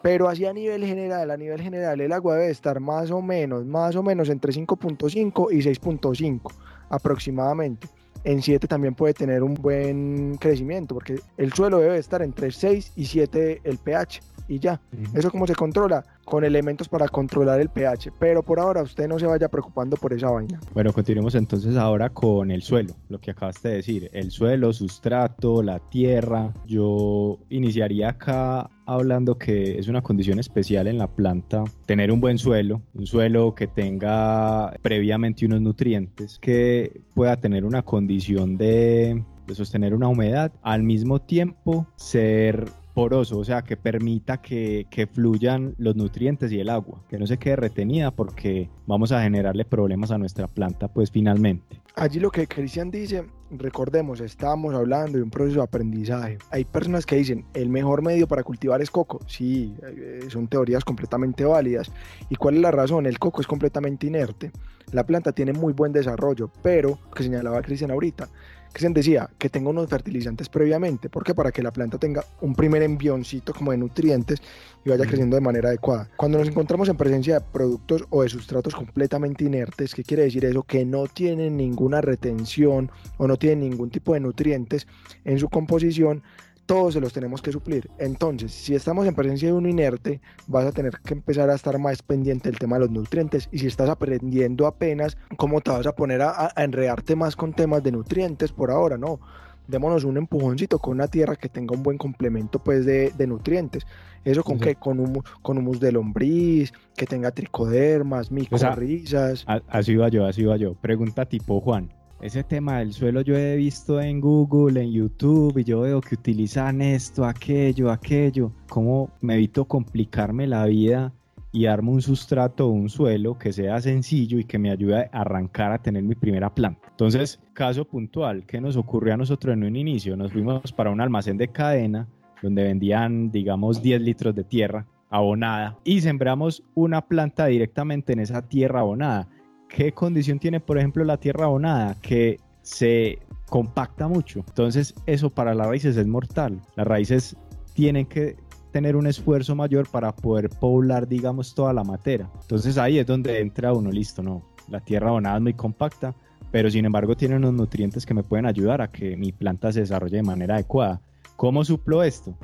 [0.02, 3.64] Pero así a nivel general, a nivel general, el agua debe estar más o menos,
[3.64, 6.52] más o menos entre 5.5 y 6.5
[6.90, 7.88] aproximadamente
[8.24, 12.92] en 7 también puede tener un buen crecimiento, porque el suelo debe estar entre 6
[12.96, 14.80] y 7 el pH y ya.
[15.14, 16.04] ¿Eso cómo se controla?
[16.24, 18.12] Con elementos para controlar el pH.
[18.18, 20.58] Pero por ahora usted no se vaya preocupando por esa vaina.
[20.72, 24.10] Bueno, continuemos entonces ahora con el suelo, lo que acabaste de decir.
[24.12, 26.52] El suelo, sustrato, la tierra.
[26.66, 32.38] Yo iniciaría acá hablando que es una condición especial en la planta tener un buen
[32.38, 39.54] suelo, un suelo que tenga previamente unos nutrientes, que pueda tener una condición de, de
[39.54, 42.66] sostener una humedad, al mismo tiempo ser
[42.98, 47.26] poroso, o sea, que permita que, que, fluyan los nutrientes y el agua, que no
[47.26, 51.80] se quede retenida porque vamos a generarle problemas a nuestra planta, pues finalmente.
[51.94, 56.38] Allí lo que Cristian dice, recordemos, estamos hablando de un proceso de aprendizaje.
[56.50, 59.20] Hay personas que dicen, el mejor medio para cultivar es coco.
[59.26, 61.90] Sí, eh, son teorías completamente válidas.
[62.30, 63.06] ¿Y cuál es la razón?
[63.06, 64.52] El coco es completamente inerte.
[64.92, 68.28] La planta tiene muy buen desarrollo, pero, que señalaba Cristian ahorita,
[68.74, 72.82] se decía que tenga unos fertilizantes previamente, porque para que la planta tenga un primer
[72.82, 74.40] envioncito como de nutrientes
[74.84, 76.08] y vaya creciendo de manera adecuada.
[76.16, 80.44] Cuando nos encontramos en presencia de productos o de sustratos completamente inertes, ¿qué quiere decir
[80.44, 80.62] eso?
[80.62, 84.86] Que no tienen ninguna retención o no tienen ningún tipo de nutrientes
[85.24, 86.22] en su composición,
[86.68, 87.90] todos se los tenemos que suplir.
[87.98, 91.78] Entonces, si estamos en presencia de un inerte, vas a tener que empezar a estar
[91.78, 93.48] más pendiente del tema de los nutrientes.
[93.50, 97.82] Y si estás aprendiendo apenas, ¿cómo te vas a poner a, enredarte más con temas
[97.82, 98.98] de nutrientes por ahora?
[98.98, 99.18] No.
[99.66, 103.86] Démonos un empujoncito con una tierra que tenga un buen complemento pues de, nutrientes.
[104.22, 109.46] Eso con que con humus, con humus de lombriz, que tenga tricodermas, micorrizas.
[109.68, 110.74] así va yo, así va yo.
[110.74, 115.64] Pregunta tipo Juan ese tema del suelo yo he visto en Google, en YouTube, y
[115.64, 118.52] yo veo que utilizan esto, aquello, aquello.
[118.68, 121.12] ¿Cómo me evito complicarme la vida
[121.52, 125.72] y armo un sustrato un suelo que sea sencillo y que me ayude a arrancar
[125.72, 126.88] a tener mi primera planta?
[126.90, 130.16] Entonces, caso puntual, ¿qué nos ocurrió a nosotros en un inicio?
[130.16, 132.08] Nos fuimos para un almacén de cadena
[132.42, 138.42] donde vendían, digamos, 10 litros de tierra abonada y sembramos una planta directamente en esa
[138.42, 139.28] tierra abonada
[139.68, 141.96] ¿qué condición tiene, por ejemplo, la tierra abonada?
[142.00, 144.40] Que se compacta mucho.
[144.46, 146.60] Entonces, eso para las raíces es mortal.
[146.76, 147.36] Las raíces
[147.74, 148.36] tienen que
[148.72, 152.28] tener un esfuerzo mayor para poder poblar, digamos, toda la materia.
[152.42, 154.42] Entonces ahí es donde entra uno, listo, no.
[154.68, 156.14] La tierra abonada es muy compacta,
[156.50, 159.80] pero sin embargo tiene unos nutrientes que me pueden ayudar a que mi planta se
[159.80, 161.00] desarrolle de manera adecuada.
[161.36, 162.36] ¿Cómo suplo esto?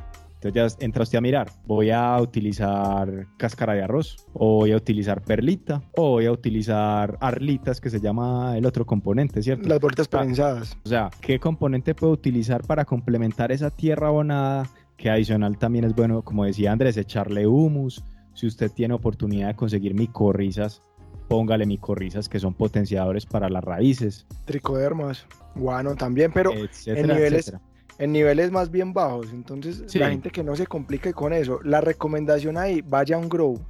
[0.44, 4.76] Entonces ya entra usted a mirar, voy a utilizar cáscara de arroz, o voy a
[4.76, 9.66] utilizar perlita, o voy a utilizar arlitas, que se llama el otro componente, ¿cierto?
[9.66, 10.76] Las bolitas ah, prensadas.
[10.84, 14.68] O sea, ¿qué componente puedo utilizar para complementar esa tierra abonada?
[14.98, 18.04] Que adicional también es bueno, como decía Andrés, echarle humus.
[18.34, 20.82] Si usted tiene oportunidad de conseguir micorrizas,
[21.26, 24.26] póngale micorrizas que son potenciadores para las raíces.
[24.44, 27.54] Tricodermas, guano también, pero en niveles
[27.98, 29.28] en niveles más bien bajos.
[29.32, 33.28] Entonces, la gente que no se complique con eso, la recomendación ahí, vaya a un
[33.28, 33.60] grow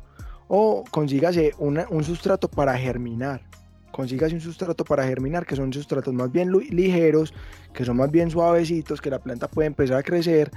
[0.48, 3.42] o consígase un sustrato para germinar.
[3.90, 7.32] Consígase un sustrato para germinar, que son sustratos más bien ligeros,
[7.72, 10.50] que son más bien suavecitos, que la planta puede empezar a crecer,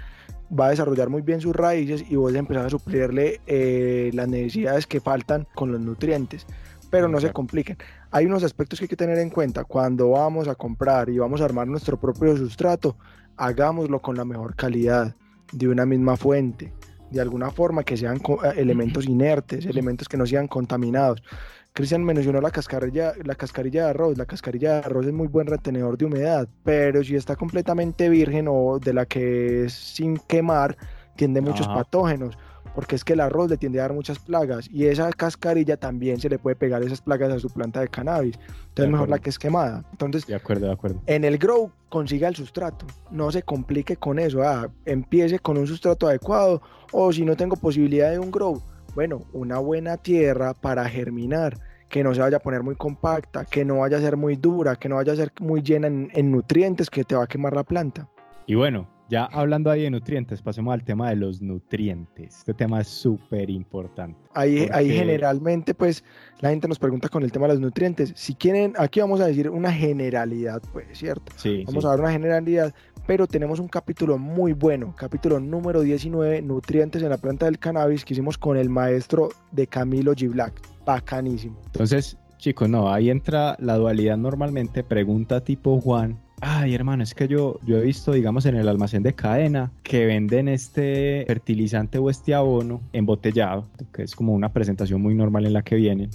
[0.51, 4.27] va a desarrollar muy bien sus raíces y vos a empezar a suplirle eh, las
[4.27, 6.47] necesidades que faltan con los nutrientes.
[6.89, 7.77] Pero no se compliquen.
[8.11, 11.41] Hay unos aspectos que hay que tener en cuenta cuando vamos a comprar y vamos
[11.41, 12.95] a armar nuestro propio sustrato
[13.37, 15.15] hagámoslo con la mejor calidad,
[15.53, 16.73] de una misma fuente.
[17.09, 21.23] de alguna forma que sean eh, elementos inertes, elementos que no sean contaminados.
[21.71, 24.17] Cristian mencionó la cascarilla, la cascarilla de arroz.
[24.17, 28.47] La cascarilla de arroz es muy buen retenedor de humedad, pero si está completamente virgen
[28.49, 30.75] o de la que es sin quemar,
[31.15, 31.75] tiene muchos Ajá.
[31.75, 32.37] patógenos,
[32.77, 36.19] porque es que el arroz le tiende a dar muchas plagas y esa cascarilla también
[36.19, 38.35] se le puede pegar esas plagas a su planta de cannabis.
[38.37, 39.83] Entonces De mejor la que es quemada.
[39.93, 41.01] Entonces De acuerdo, de acuerdo.
[41.07, 45.65] en el grow consiga el sustrato, no se complique con eso, ah, empiece con un
[45.65, 46.61] sustrato adecuado
[46.91, 48.61] o si no tengo posibilidad de un grow,
[48.93, 51.57] bueno, una buena tierra para germinar,
[51.89, 54.75] que no se vaya a poner muy compacta, que no vaya a ser muy dura,
[54.75, 57.55] que no vaya a ser muy llena en, en nutrientes que te va a quemar
[57.55, 58.07] la planta.
[58.45, 62.37] Y bueno, ya hablando ahí de nutrientes, pasemos al tema de los nutrientes.
[62.39, 64.19] Este tema es súper importante.
[64.33, 66.03] Ahí, ahí generalmente pues
[66.39, 69.27] la gente nos pregunta con el tema de los nutrientes, si quieren, aquí vamos a
[69.27, 71.31] decir una generalidad, pues, ¿cierto?
[71.35, 71.87] Sí, Vamos sí.
[71.87, 72.73] a dar una generalidad,
[73.07, 78.03] pero tenemos un capítulo muy bueno, capítulo número 19, nutrientes en la planta del cannabis,
[78.03, 80.29] que hicimos con el maestro de Camilo G.
[80.29, 80.61] Black.
[80.85, 81.59] Bacanísimo.
[81.65, 84.83] Entonces, chicos, no, ahí entra la dualidad normalmente.
[84.83, 86.19] Pregunta tipo Juan.
[86.39, 90.05] Ay, hermano, es que yo, yo he visto, digamos, en el almacén de cadena que
[90.05, 95.53] venden este fertilizante o este abono embotellado, que es como una presentación muy normal en
[95.53, 96.11] la que vienen.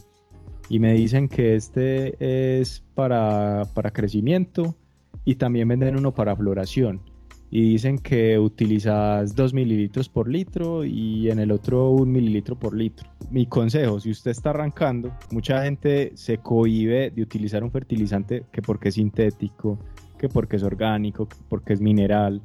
[0.69, 4.77] Y me dicen que este es para, para crecimiento
[5.25, 7.01] y también venden uno para floración.
[7.51, 12.75] Y dicen que utilizas 2 mililitros por litro y en el otro 1 mililitro por
[12.75, 13.11] litro.
[13.31, 18.63] Mi consejo, si usted está arrancando, mucha gente se cohíbe de utilizar un fertilizante que
[18.63, 19.79] porque es sintético,
[20.23, 22.41] que porque es orgánico, que porque es mineral.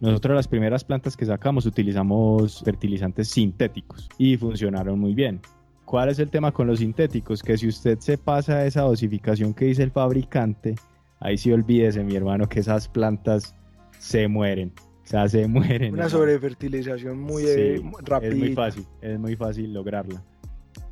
[0.00, 5.40] Nosotros las primeras plantas que sacamos utilizamos fertilizantes sintéticos y funcionaron muy bien.
[5.84, 7.40] ¿Cuál es el tema con los sintéticos?
[7.44, 10.74] Que si usted se pasa esa dosificación que dice el fabricante,
[11.20, 13.54] ahí sí olvídese, mi hermano, que esas plantas
[14.00, 14.72] se mueren.
[15.04, 15.94] O sea, se mueren.
[15.94, 18.32] Una sobrefertilización muy eh, Sí, rápida.
[18.32, 20.20] Es muy fácil, es muy fácil lograrla.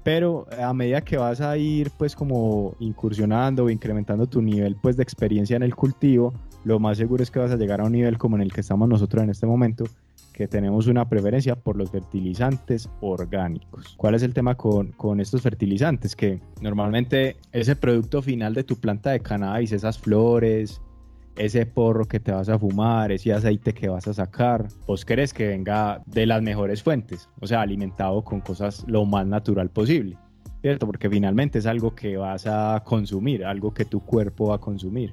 [0.08, 4.96] Pero a medida que vas a ir pues como incursionando o incrementando tu nivel pues
[4.96, 6.32] de experiencia en el cultivo,
[6.64, 8.62] lo más seguro es que vas a llegar a un nivel como en el que
[8.62, 9.84] estamos nosotros en este momento,
[10.32, 13.96] que tenemos una preferencia por los fertilizantes orgánicos.
[13.98, 16.16] ¿Cuál es el tema con, con estos fertilizantes?
[16.16, 20.80] Que normalmente ese producto final de tu planta de cannabis, esas flores,
[21.38, 25.32] ese porro que te vas a fumar, ese aceite que vas a sacar, vos querés
[25.32, 30.18] que venga de las mejores fuentes, o sea, alimentado con cosas lo más natural posible,
[30.60, 30.86] ¿cierto?
[30.86, 35.12] Porque finalmente es algo que vas a consumir, algo que tu cuerpo va a consumir.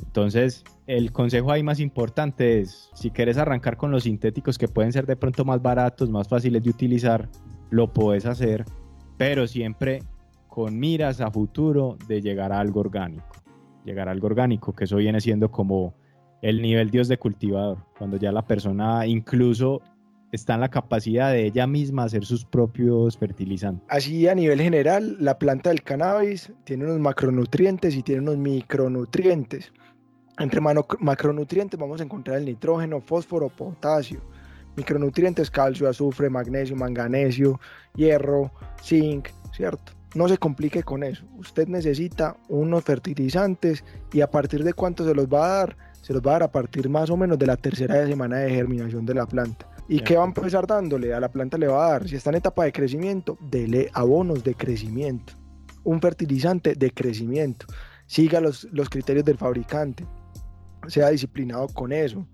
[0.00, 4.92] Entonces, el consejo ahí más importante es, si quieres arrancar con los sintéticos que pueden
[4.92, 7.28] ser de pronto más baratos, más fáciles de utilizar,
[7.70, 8.64] lo puedes hacer,
[9.16, 10.04] pero siempre
[10.46, 13.26] con miras a futuro de llegar a algo orgánico
[13.88, 15.94] llegar a algo orgánico, que eso viene siendo como
[16.42, 19.80] el nivel Dios de cultivador, cuando ya la persona incluso
[20.30, 23.84] está en la capacidad de ella misma hacer sus propios fertilizantes.
[23.88, 29.72] Así a nivel general, la planta del cannabis tiene unos macronutrientes y tiene unos micronutrientes.
[30.38, 34.20] Entre macronutrientes vamos a encontrar el nitrógeno, fósforo, potasio.
[34.76, 37.58] Micronutrientes, calcio, azufre, magnesio, manganesio,
[37.96, 39.97] hierro, zinc, ¿cierto?
[40.14, 41.24] No se complique con eso.
[41.36, 46.12] Usted necesita unos fertilizantes y a partir de cuánto se los va a dar, se
[46.12, 49.04] los va a dar a partir más o menos de la tercera semana de germinación
[49.04, 49.68] de la planta.
[49.88, 51.14] ¿Y qué va a empezar dándole?
[51.14, 54.44] A la planta le va a dar, si está en etapa de crecimiento, dele abonos
[54.44, 55.32] de crecimiento.
[55.84, 57.66] Un fertilizante de crecimiento.
[58.06, 60.06] Siga los, los criterios del fabricante.
[60.88, 62.26] Sea disciplinado con eso.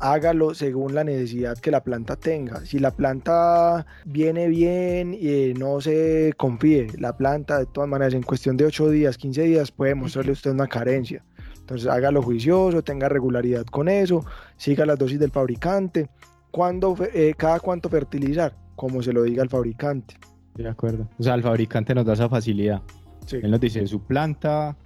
[0.00, 2.64] Hágalo según la necesidad que la planta tenga.
[2.64, 8.22] Si la planta viene bien y no se confíe, la planta de todas maneras en
[8.22, 11.24] cuestión de 8 días, 15 días puede mostrarle a usted una carencia.
[11.58, 14.24] Entonces hágalo juicioso, tenga regularidad con eso,
[14.56, 16.08] siga las dosis del fabricante.
[16.52, 18.54] ¿Cuándo, fe- eh, cada cuánto fertilizar?
[18.76, 20.14] Como se lo diga el fabricante.
[20.54, 21.08] De acuerdo.
[21.18, 22.82] O sea, el fabricante nos da esa facilidad.
[23.26, 23.38] Sí.
[23.42, 24.76] Él nos dice su planta,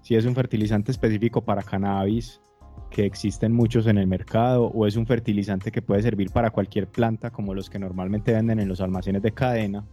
[0.00, 2.40] si es un fertilizante específico para cannabis,
[2.90, 6.86] que existen muchos en el mercado, o es un fertilizante que puede servir para cualquier
[6.88, 9.84] planta, como los que normalmente venden en los almacenes de cadena,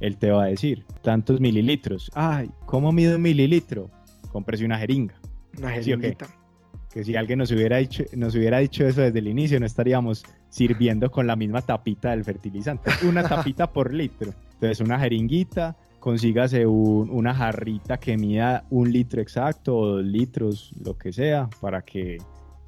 [0.00, 2.10] él te va a decir tantos mililitros.
[2.14, 3.88] Ay, ¿cómo mido un mililitro?
[4.30, 5.14] Cómprese una jeringa.
[5.58, 6.26] Una Sí, jeringuita.
[6.92, 10.24] Que si alguien nos hubiera, dicho, nos hubiera dicho eso desde el inicio, no estaríamos
[10.50, 12.90] sirviendo con la misma tapita del fertilizante.
[13.08, 14.34] Una tapita por litro.
[14.54, 20.74] Entonces, una jeringuita, consígase un- una jarrita que mida un litro exacto o dos litros,
[20.84, 22.18] lo que sea, para que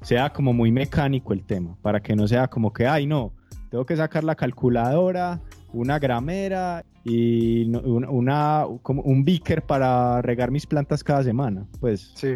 [0.01, 3.33] sea como muy mecánico el tema, para que no sea como que, ay, no,
[3.69, 5.41] tengo que sacar la calculadora,
[5.73, 11.65] una gramera y una, una- como un beaker para regar mis plantas cada semana.
[11.79, 12.35] Pues Sí.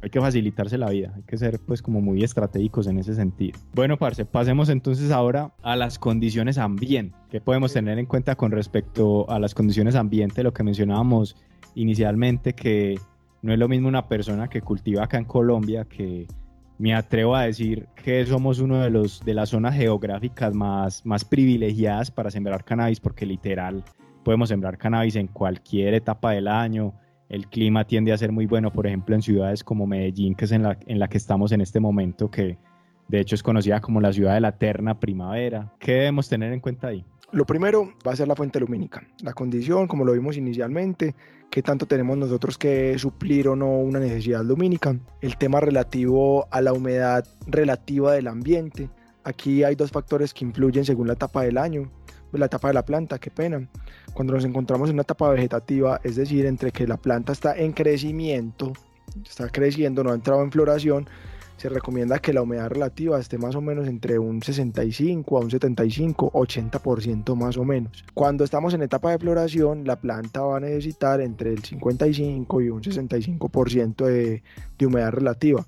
[0.00, 3.58] hay que facilitarse la vida, hay que ser pues como muy estratégicos en ese sentido.
[3.74, 7.16] Bueno, parce, pasemos entonces ahora a las condiciones ambiente.
[7.30, 10.42] ¿Qué podemos tener en cuenta con respecto a las condiciones ambiente?
[10.44, 11.36] Lo que mencionábamos
[11.74, 12.98] inicialmente, que
[13.42, 16.26] no es lo mismo una persona que cultiva acá en Colombia que
[16.78, 21.24] me atrevo a decir que somos uno de los de las zonas geográficas más, más
[21.24, 23.84] privilegiadas para sembrar cannabis porque literal
[24.24, 26.94] podemos sembrar cannabis en cualquier etapa del año.
[27.28, 30.52] El clima tiende a ser muy bueno, por ejemplo, en ciudades como Medellín, que es
[30.52, 32.58] en la, en la que estamos en este momento, que
[33.08, 35.72] de hecho es conocida como la ciudad de la eterna primavera.
[35.78, 37.04] ¿Qué debemos tener en cuenta ahí?
[37.30, 39.06] Lo primero va a ser la fuente lumínica.
[39.22, 41.14] La condición, como lo vimos inicialmente,
[41.50, 44.96] qué tanto tenemos nosotros que suplir o no una necesidad lumínica.
[45.20, 48.88] El tema relativo a la humedad relativa del ambiente.
[49.24, 51.90] Aquí hay dos factores que influyen según la etapa del año,
[52.32, 53.68] la etapa de la planta, qué pena.
[54.14, 57.72] Cuando nos encontramos en una etapa vegetativa, es decir, entre que la planta está en
[57.72, 58.72] crecimiento,
[59.22, 61.06] está creciendo, no ha entrado en floración,
[61.58, 65.50] se recomienda que la humedad relativa esté más o menos entre un 65 a un
[65.50, 68.04] 75, 80% más o menos.
[68.14, 72.70] Cuando estamos en etapa de floración, la planta va a necesitar entre el 55 y
[72.70, 74.42] un 65% de,
[74.78, 75.66] de humedad relativa.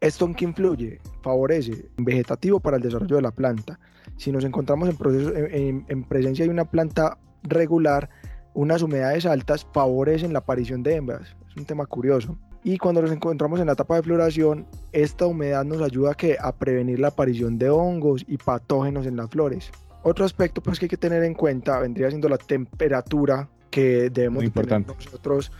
[0.00, 1.00] ¿Esto en qué influye?
[1.22, 3.78] Favorece vegetativo para el desarrollo de la planta.
[4.16, 8.10] Si nos encontramos en, en presencia de una planta regular,
[8.54, 11.36] unas humedades altas favorecen la aparición de hembras.
[11.48, 12.36] Es un tema curioso
[12.66, 16.36] y cuando nos encontramos en la etapa de floración, esta humedad nos ayuda a, que,
[16.40, 19.70] a prevenir la aparición de hongos y patógenos en las flores.
[20.02, 24.52] Otro aspecto pues, que hay que tener en cuenta vendría siendo la temperatura que debemos
[24.52, 25.52] tener nosotros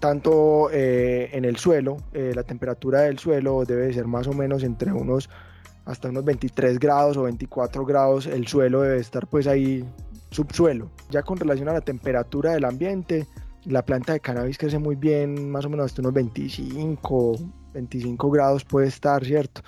[0.00, 4.64] tanto eh, en el suelo, eh, la temperatura del suelo debe ser más o menos
[4.64, 5.30] entre unos
[5.84, 9.84] hasta unos 23 grados o 24 grados, el suelo debe estar pues ahí
[10.32, 10.90] subsuelo.
[11.08, 13.28] Ya con relación a la temperatura del ambiente,
[13.64, 17.36] la planta de cannabis crece muy bien, más o menos hasta unos 25,
[17.74, 19.62] 25 grados puede estar, ¿cierto?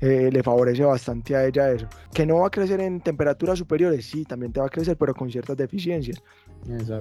[0.00, 1.88] Eh, le favorece bastante a ella eso.
[2.12, 5.14] Que no va a crecer en temperaturas superiores, sí, también te va a crecer, pero
[5.14, 6.22] con ciertas deficiencias.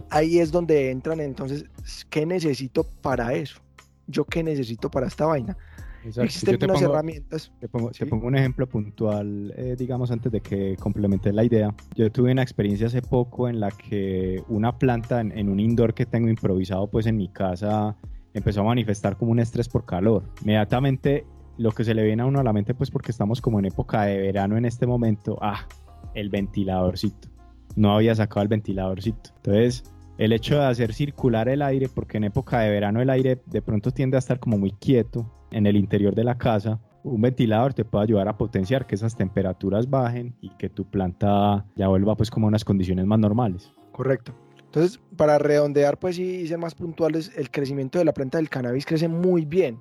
[0.10, 1.66] Ahí es donde entran entonces,
[2.10, 3.60] ¿qué necesito para eso?
[4.08, 5.58] ¿Yo qué necesito para esta vaina?
[6.06, 7.51] Existen unas herramientas.
[7.60, 11.74] Te pongo, pongo, un ejemplo puntual, eh, digamos, antes de que complemente la idea.
[11.95, 16.06] Yo tuve una experiencia hace poco en la que una planta en, un indoor que
[16.06, 17.95] tengo improvisado pues en mi casa
[18.34, 20.24] empezó a manifestar como un estrés por calor.
[20.41, 21.26] Inmediatamente
[21.58, 23.66] lo que se le viene a uno a la mente pues porque estamos como en
[23.66, 25.68] época de verano en este momento, ah,
[26.14, 27.30] el ventiladorcito.
[27.76, 29.32] No había sacado el ventiladorcito.
[29.38, 29.84] Entonces,
[30.18, 33.62] el hecho de hacer circular el aire, porque en época de verano el aire de
[33.62, 37.74] pronto tiende a estar como muy quieto, en el interior de la casa, un ventilador
[37.74, 42.18] te puede ayudar a potenciar que esas temperaturas bajen y que tu planta ya vuelva
[42.18, 43.72] pues como unas condiciones más normales.
[43.93, 44.36] Correcto.
[44.58, 48.86] Entonces, para redondear pues y ser más puntuales, el crecimiento de la planta del cannabis
[48.86, 49.80] crece muy bien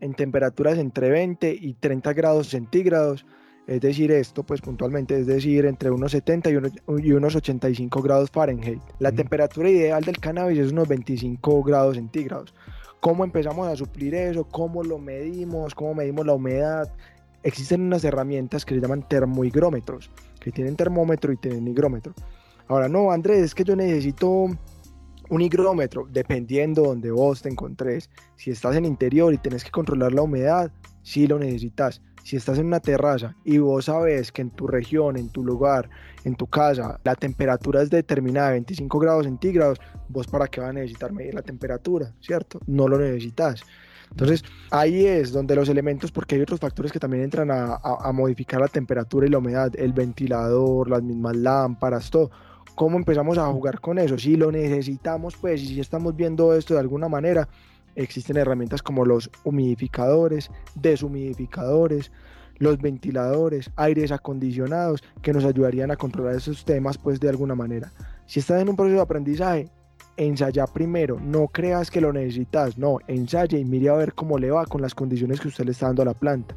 [0.00, 3.26] en temperaturas entre 20 y 30 grados centígrados,
[3.66, 8.80] es decir, esto pues puntualmente, es decir, entre unos 70 y unos 85 grados Fahrenheit.
[9.00, 12.54] La temperatura ideal del cannabis es unos 25 grados centígrados.
[13.00, 14.44] ¿Cómo empezamos a suplir eso?
[14.44, 15.74] ¿Cómo lo medimos?
[15.74, 16.92] ¿Cómo medimos la humedad?
[17.42, 22.14] Existen unas herramientas que se llaman termohigrómetros, que tienen termómetro y tienen higrómetro.
[22.68, 24.48] Ahora, no, Andrés, es que yo necesito
[25.28, 28.10] un higrómetro, dependiendo donde vos te encontres.
[28.36, 30.72] Si estás en interior y tenés que controlar la humedad,
[31.02, 35.16] sí lo necesitas si estás en una terraza y vos sabes que en tu región,
[35.16, 35.88] en tu lugar,
[36.24, 40.70] en tu casa, la temperatura es determinada de 25 grados centígrados, vos para qué vas
[40.70, 42.58] a necesitar medir la temperatura, ¿cierto?
[42.66, 43.62] No lo necesitas.
[44.10, 48.12] Entonces, ahí es donde los elementos, porque hay otros factores que también entran a, a,
[48.12, 52.32] modificar la temperatura y la humedad, el ventilador, las mismas lámparas, todo.
[52.74, 54.18] ¿Cómo empezamos a jugar con eso?
[54.18, 57.48] Si lo necesitamos, pues, y si estamos viendo esto de alguna manera,
[57.96, 62.12] Existen herramientas como los humidificadores, deshumidificadores,
[62.58, 67.92] los ventiladores, aires acondicionados que nos ayudarían a controlar esos temas pues de alguna manera.
[68.26, 69.70] Si estás en un proceso de aprendizaje,
[70.16, 74.50] ensaya primero, no creas que lo necesitas, no, ensaya y mire a ver cómo le
[74.50, 76.54] va con las condiciones que usted le está dando a la planta.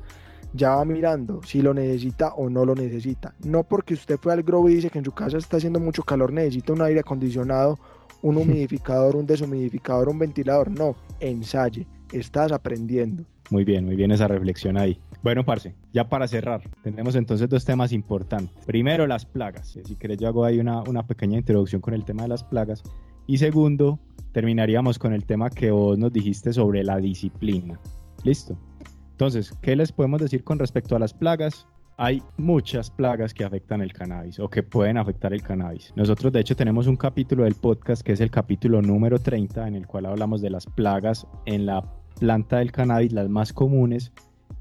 [0.54, 3.36] Ya va mirando si lo necesita o no lo necesita.
[3.46, 6.04] No porque usted fue al grow y dice que en su casa está haciendo mucho
[6.04, 7.78] calor, necesita un aire acondicionado
[8.22, 10.72] un humidificador, un deshumidificador, un ventilador.
[10.72, 13.24] No, ensaye, estás aprendiendo.
[13.50, 15.00] Muy bien, muy bien esa reflexión ahí.
[15.24, 18.66] Bueno, Parce, ya para cerrar, tenemos entonces dos temas importantes.
[18.66, 19.78] Primero, las plagas.
[19.84, 22.84] Si querés, yo hago ahí una, una pequeña introducción con el tema de las plagas.
[23.28, 24.00] Y segundo,
[24.32, 27.80] terminaríamos con el tema que vos nos dijiste sobre la disciplina.
[28.24, 28.58] ¿Listo?
[29.20, 31.68] Entonces, ¿qué les podemos decir con respecto a las plagas?
[32.02, 35.92] hay muchas plagas que afectan el cannabis o que pueden afectar el cannabis.
[35.98, 39.76] Nosotros de hecho tenemos un capítulo del podcast que es el capítulo número 30 en
[39.76, 41.84] el cual hablamos de las plagas en la
[42.18, 44.14] planta del cannabis, las más comunes,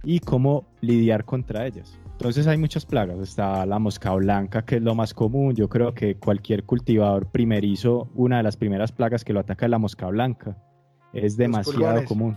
[0.02, 1.96] y cómo lidiar contra ellas.
[2.10, 5.54] Entonces hay muchas plagas, está la mosca blanca, que es lo más común.
[5.54, 9.70] Yo creo que cualquier cultivador primerizo, una de las primeras plagas que lo ataca es
[9.70, 10.56] la mosca blanca.
[11.12, 12.36] Es demasiado común.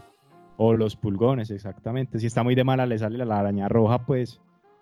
[0.63, 2.19] O los pulgones, exactamente.
[2.19, 4.39] Si está muy de mala, le sale la araña roja, pues.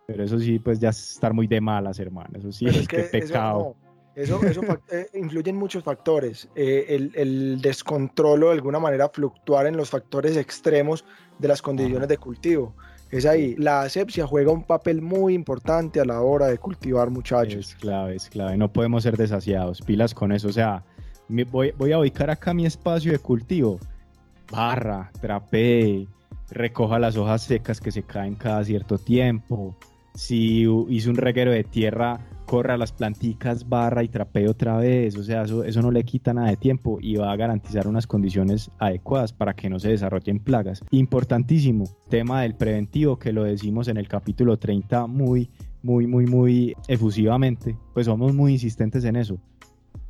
[0.08, 2.38] Pero eso sí, pues ya es estar muy de malas, hermano.
[2.38, 3.78] Eso sí, es, que pecado.
[4.14, 4.62] Eso, eso,
[4.92, 6.50] eh, influye en muchos factores.
[6.54, 11.06] Eh, el, el, descontrolo, de alguna manera, fluctuar en los factores extremos
[11.38, 12.76] de las condiciones de cultivo.
[13.10, 13.56] Es ahí.
[13.56, 17.70] La asepsia juega un papel muy importante a la hora de cultivar, muchachos.
[17.70, 18.58] Es clave, es clave.
[18.58, 19.82] No podemos ser desasiados.
[19.82, 20.50] Pilas con eso.
[20.50, 20.84] O sea,
[21.30, 23.80] voy, voy a ubicar acá mi espacio de cultivo.
[24.52, 26.08] Barra, trapee,
[26.50, 29.76] recoja las hojas secas que se caen cada cierto tiempo.
[30.16, 32.20] Si hice un reguero de tierra,
[32.50, 35.16] corra las planticas, barra y trapee otra vez.
[35.18, 38.08] O sea, eso, eso no le quita nada de tiempo y va a garantizar unas
[38.08, 40.84] condiciones adecuadas para que no se desarrollen plagas.
[40.89, 45.52] Importantísimo, tema del preventivo que lo decimos en el capítulo 30 muy,
[45.84, 47.78] muy, muy, muy efusivamente.
[47.93, 49.38] Pues somos muy insistentes en eso.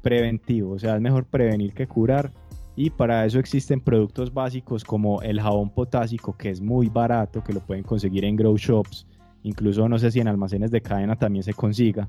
[0.01, 2.31] Preventivo, o sea, es mejor prevenir que curar.
[2.75, 7.53] Y para eso existen productos básicos como el jabón potásico, que es muy barato, que
[7.53, 9.05] lo pueden conseguir en grow shops.
[9.43, 12.07] Incluso no sé si en almacenes de cadena también se consiga.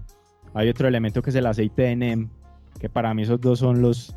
[0.54, 2.28] Hay otro elemento que es el aceite de NEM,
[2.78, 4.16] que para mí esos dos son los,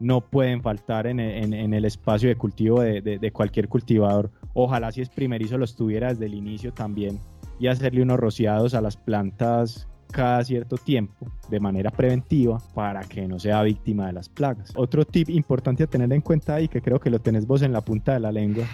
[0.00, 4.30] no pueden faltar en, el espacio de cultivo de, cualquier cultivador.
[4.54, 7.18] Ojalá si es primerizo los tuviera desde el inicio también
[7.58, 13.26] y hacerle unos rociados a las plantas cada cierto tiempo de manera preventiva para que
[13.26, 14.72] no sea víctima de las plagas.
[14.76, 17.72] Otro tip importante a tener en cuenta y que creo que lo tenés vos en
[17.72, 18.64] la punta de la lengua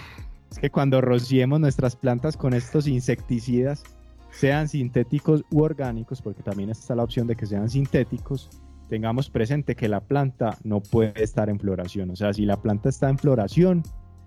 [0.51, 3.83] es que cuando rociemos nuestras plantas con estos insecticidas
[4.31, 8.51] sean sintéticos u orgánicos, porque también está la opción de que sean sintéticos,
[8.89, 12.11] tengamos presente que la planta no puede estar en floración.
[12.11, 13.83] O sea, si la planta está en floración,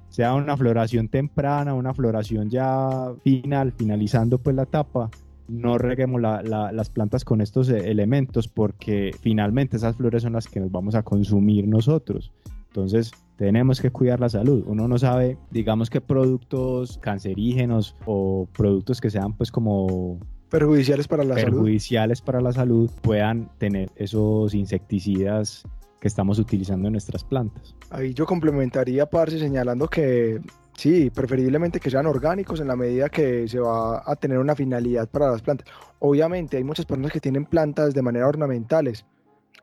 [0.09, 5.11] sea una floración temprana, una floración ya final, finalizando pues la etapa,
[5.47, 10.59] no reguemos las plantas con estos e-, elementos porque finalmente esas flores son las que
[10.59, 12.31] nos vamos a consumir nosotros.
[12.67, 14.63] Entonces, tenemos que cuidar la salud.
[14.65, 20.19] Uno no sabe, digamos, qué productos cancerígenos o productos que sean pues como
[20.49, 25.63] perjudiciales para la perjudiciales para la salud puedan tener esos insecticidas
[25.99, 27.75] que estamos utilizando en nuestras plantas.
[27.89, 30.41] Ahí yo complementaría, Parce, señalando que
[30.75, 35.09] sí, preferiblemente que sean orgánicos en la medida que se va a tener una finalidad
[35.09, 35.67] para las plantas.
[35.99, 39.05] Obviamente hay muchas personas que tienen plantas de manera ornamentales,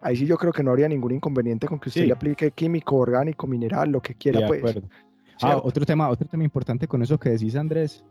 [0.00, 2.96] ahí sí yo creo que no habría ningún inconveniente con que usted le aplique químico,
[2.96, 4.80] orgánico, mineral, lo que quiera, pues.
[5.42, 8.04] Ah, otro tema, otro tema importante con eso que decís, Andrés,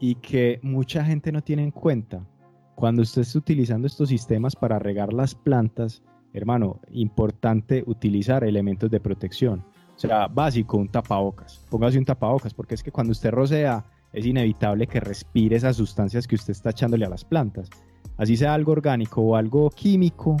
[0.00, 2.26] y que mucha gente no tiene en cuenta.
[2.74, 8.98] Cuando usted está utilizando estos sistemas para regar las plantas, hermano, importante utilizar elementos de
[8.98, 9.64] protección.
[10.02, 11.64] Sea, básico, un tapabocas.
[11.70, 16.26] Póngase un tapabocas, porque es que cuando usted rocea, es inevitable que respire esas sustancias
[16.26, 17.70] que usted está echándole a las plantas.
[18.16, 20.36] Así sea algo orgánico o algo químico,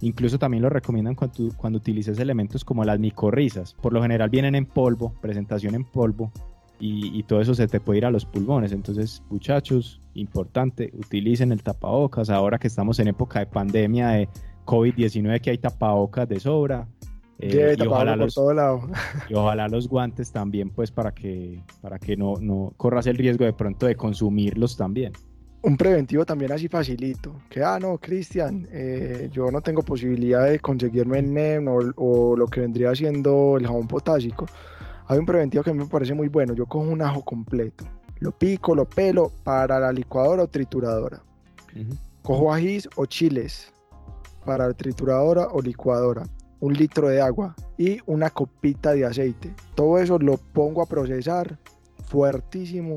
[0.00, 3.72] Incluso también lo recomiendan cuando, cuando utilices elementos como las micorrizas.
[3.72, 6.30] Por lo general vienen en polvo, presentación en polvo,
[6.78, 8.72] y, todo eso se te puede ir a los pulmones.
[8.72, 12.28] Entonces, muchachos, importante, utilicen el tapabocas.
[12.28, 14.28] Ahora que estamos en época de pandemia de
[14.66, 16.86] COVID-19, que hay tapabocas de sobra.
[17.38, 18.36] Eh, y, ojalá los,
[19.28, 23.44] y ojalá los guantes también, pues para que, para que no, no corras el riesgo
[23.44, 25.12] de pronto de consumirlos también
[25.64, 27.40] un preventivo también así facilito.
[27.48, 32.46] Que, ah, no, Cristian, eh, yo no tengo posibilidad de conseguirme el NEM o, lo
[32.46, 34.46] que vendría siendo el jabón potásico.
[35.06, 36.54] Hay un preventivo que me parece muy bueno.
[36.54, 37.86] Yo cojo un ajo completo,
[38.20, 41.22] lo pico, lo pelo para la licuadora o trituradora.
[42.22, 43.72] Cojo ajís o chiles
[44.44, 46.24] para la trituradora o licuadora.
[46.64, 49.54] Un litro de agua y una copita de aceite.
[49.74, 51.58] Todo eso lo pongo a procesar
[52.06, 52.96] fuertísimo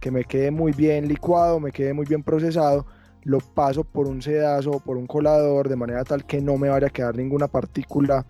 [0.00, 2.86] que me quede muy bien licuado, me quede muy bien procesado,
[3.22, 6.70] lo paso por un sedazo o por un colador de manera tal que no me
[6.70, 8.24] vaya a quedar ninguna partícula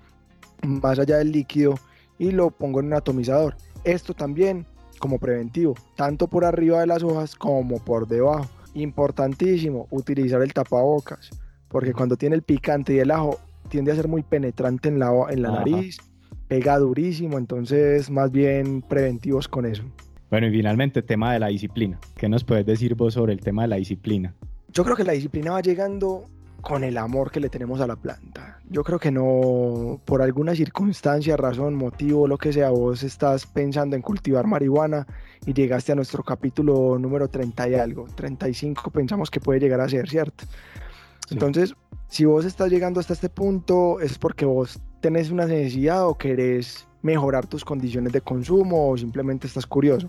[0.66, 1.76] más allá del líquido
[2.18, 3.54] y lo pongo en un atomizador.
[3.84, 4.66] Esto también
[4.98, 8.46] como preventivo, tanto por arriba de las hojas como por debajo.
[8.74, 11.30] Importantísimo utilizar el tapabocas,
[11.68, 13.38] porque cuando tiene el picante y el ajo
[13.68, 15.98] tiende a ser muy penetrante en la, en la nariz,
[16.48, 19.82] pega durísimo, entonces más bien preventivos con eso.
[20.30, 21.98] Bueno, y finalmente, tema de la disciplina.
[22.16, 24.34] ¿Qué nos puedes decir vos sobre el tema de la disciplina?
[24.72, 26.28] Yo creo que la disciplina va llegando
[26.64, 28.58] con el amor que le tenemos a la planta.
[28.68, 33.94] Yo creo que no, por alguna circunstancia, razón, motivo, lo que sea, vos estás pensando
[33.94, 35.06] en cultivar marihuana
[35.46, 39.88] y llegaste a nuestro capítulo número 30 y algo, 35 pensamos que puede llegar a
[39.88, 40.46] ser, ¿cierto?
[41.30, 41.74] Entonces,
[42.08, 46.86] si vos estás llegando hasta este punto es porque vos tenés una necesidad o querés
[47.02, 50.08] mejorar tus condiciones de consumo o simplemente estás curioso.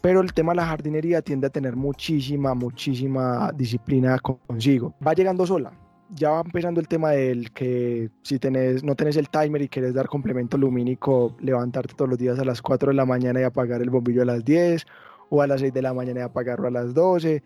[0.00, 4.94] Pero el tema de la jardinería tiende a tener muchísima, muchísima disciplina consigo.
[5.04, 5.72] Va llegando sola.
[6.14, 9.94] Ya va empezando el tema del que si tenés, no tenés el timer y quieres
[9.94, 13.80] dar complemento lumínico, levantarte todos los días a las 4 de la mañana y apagar
[13.80, 14.84] el bombillo a las 10
[15.30, 17.42] o a las 6 de la mañana y apagarlo a las 12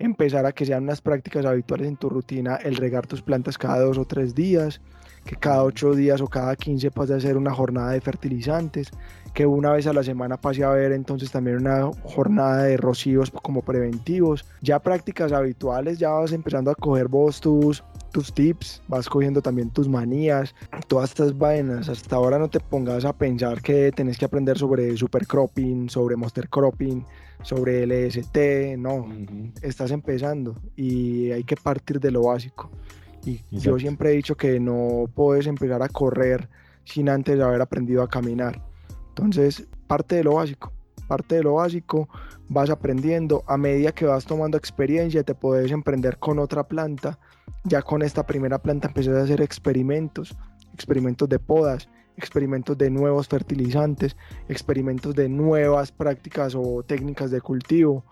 [0.00, 3.80] empezar a que sean unas prácticas habituales en tu rutina el regar tus plantas cada
[3.80, 4.80] dos o tres días,
[5.24, 8.90] que cada ocho días o cada quince pase a hacer una jornada de fertilizantes,
[9.34, 13.30] que una vez a la semana pase a ver entonces también una jornada de rocíos
[13.30, 14.46] como preventivos.
[14.62, 19.70] Ya prácticas habituales, ya vas empezando a coger vos tus, tus tips, vas cogiendo también
[19.70, 20.54] tus manías,
[20.88, 21.88] todas estas vainas.
[21.88, 26.16] Hasta ahora no te pongas a pensar que tenés que aprender sobre super cropping, sobre
[26.16, 27.04] monster cropping,
[27.42, 29.08] sobre LST, no,
[29.62, 32.70] estás empezando y hay que partir de lo básico.
[33.24, 36.48] Y yo siempre he dicho que no puedes empezar a correr
[36.84, 38.62] sin antes haber aprendido a caminar.
[39.10, 40.72] Entonces, parte de lo básico,
[41.06, 42.08] parte de lo básico,
[42.48, 43.44] vas aprendiendo.
[43.46, 47.18] A medida que vas tomando experiencia, te puedes emprender con otra planta.
[47.64, 50.36] Ya con esta primera planta empecé a hacer experimentos,
[50.74, 54.16] experimentos de podas, experimentos de nuevos fertilizantes,
[54.48, 58.04] experimentos de nuevas prácticas o técnicas de cultivo.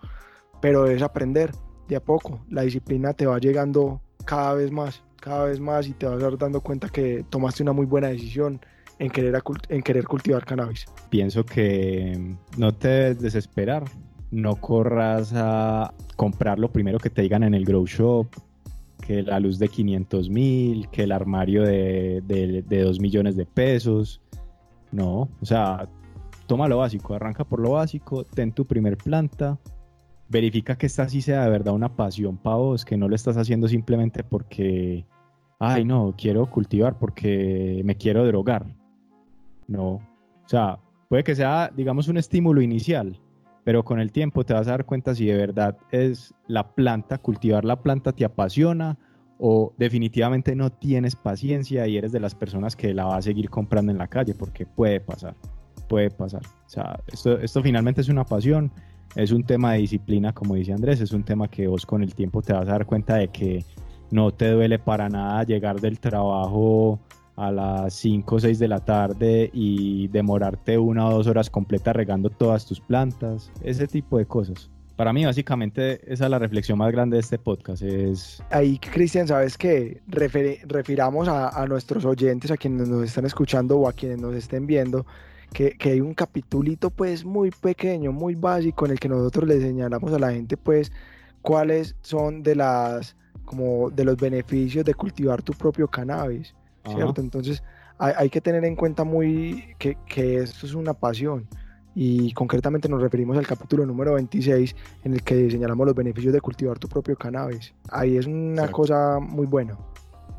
[0.61, 1.51] Pero es aprender
[1.87, 2.41] de a poco.
[2.49, 6.61] La disciplina te va llegando cada vez más, cada vez más y te vas dando
[6.61, 8.61] cuenta que tomaste una muy buena decisión
[8.99, 10.85] en querer, en querer cultivar cannabis.
[11.09, 13.85] Pienso que no te debes desesperar,
[14.31, 18.27] no corras a comprar lo primero que te digan en el grow shop,
[18.99, 23.45] que la luz de 500 mil, que el armario de, de, de 2 millones de
[23.45, 24.21] pesos.
[24.91, 25.87] No, o sea,
[26.47, 29.59] toma lo básico, arranca por lo básico, ten tu primer planta,
[30.29, 33.37] verifica que esta sí sea de verdad una pasión para vos, que no lo estás
[33.37, 35.05] haciendo simplemente porque,
[35.59, 38.65] ay no, quiero cultivar porque me quiero drogar.
[39.67, 43.19] No, o sea, puede que sea, digamos, un estímulo inicial,
[43.69, 47.19] pero con el tiempo te vas a dar cuenta si de verdad es la planta,
[47.19, 48.97] cultivar la planta te apasiona
[49.37, 53.47] o definitivamente no tienes paciencia y eres de las personas que la va a seguir
[53.51, 55.35] comprando en la calle, porque puede pasar,
[55.87, 56.41] puede pasar.
[56.65, 58.71] O sea, esto, esto finalmente es una pasión,
[59.15, 62.15] es un tema de disciplina, como dice Andrés, es un tema que vos con el
[62.15, 63.63] tiempo te vas a dar cuenta de que
[64.09, 66.99] no te duele para nada llegar del trabajo
[67.39, 71.95] a las 5 o 6 de la tarde y demorarte una o dos horas completas
[71.95, 74.69] regando todas tus plantas, ese tipo de cosas.
[74.97, 77.81] Para mí, básicamente, esa es la reflexión más grande de este podcast.
[77.81, 78.43] Es...
[78.49, 80.01] Ahí, Cristian, ¿sabes qué?
[80.07, 84.67] refiramos a, a, nuestros oyentes, a quienes nos están escuchando o a quienes nos estén
[84.67, 85.05] viendo,
[85.53, 89.61] que, que, hay un capitulito pues muy pequeño, muy básico, en el que nosotros le
[89.61, 90.91] señalamos a la gente pues
[91.41, 93.15] cuáles son de las
[93.45, 96.53] como de los beneficios de cultivar tu propio cannabis.
[96.85, 97.21] ¿Cierto?
[97.21, 97.63] Entonces
[97.97, 101.47] hay, que tener en cuenta muy que, que, esto es una pasión
[101.95, 106.39] y concretamente nos referimos al capítulo número 26 en el que señalamos los beneficios de
[106.39, 107.73] cultivar tu propio cannabis.
[107.89, 109.77] Ahí es una cosa muy buena.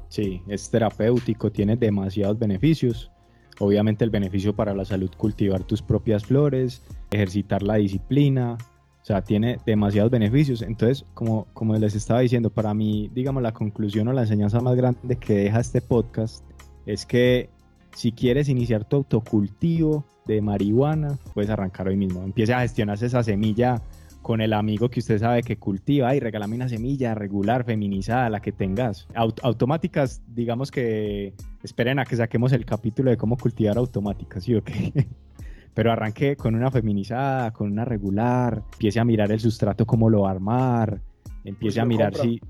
[0.09, 3.11] Sí, es terapéutico, tiene demasiados beneficios.
[3.59, 8.57] Obviamente el beneficio para la salud, cultivar tus propias flores, ejercitar la disciplina,
[9.03, 10.62] o sea, tiene demasiados beneficios.
[10.62, 14.76] Entonces, como, como les estaba diciendo, para mí, digamos, la conclusión o la enseñanza más
[14.76, 16.44] grande que deja este podcast
[16.86, 17.48] es que
[17.94, 22.22] si quieres iniciar tu autocultivo de marihuana, puedes arrancar hoy mismo.
[22.22, 23.82] Empieza a gestionarse esa semilla
[24.22, 28.40] con el amigo que usted sabe que cultiva y regálame una semilla regular, feminizada, la
[28.40, 29.09] que tengas.
[29.14, 34.62] automáticas, digamos que esperen a que saquemos el capítulo de cómo cultivar automáticas, ¿sí o
[34.62, 35.07] qué?
[35.75, 40.23] pero arranque con una feminizada, con una regular, empiece a mirar el sustrato, cómo lo
[40.23, 41.01] va a armar,
[41.45, 42.41] empiece a mirar si,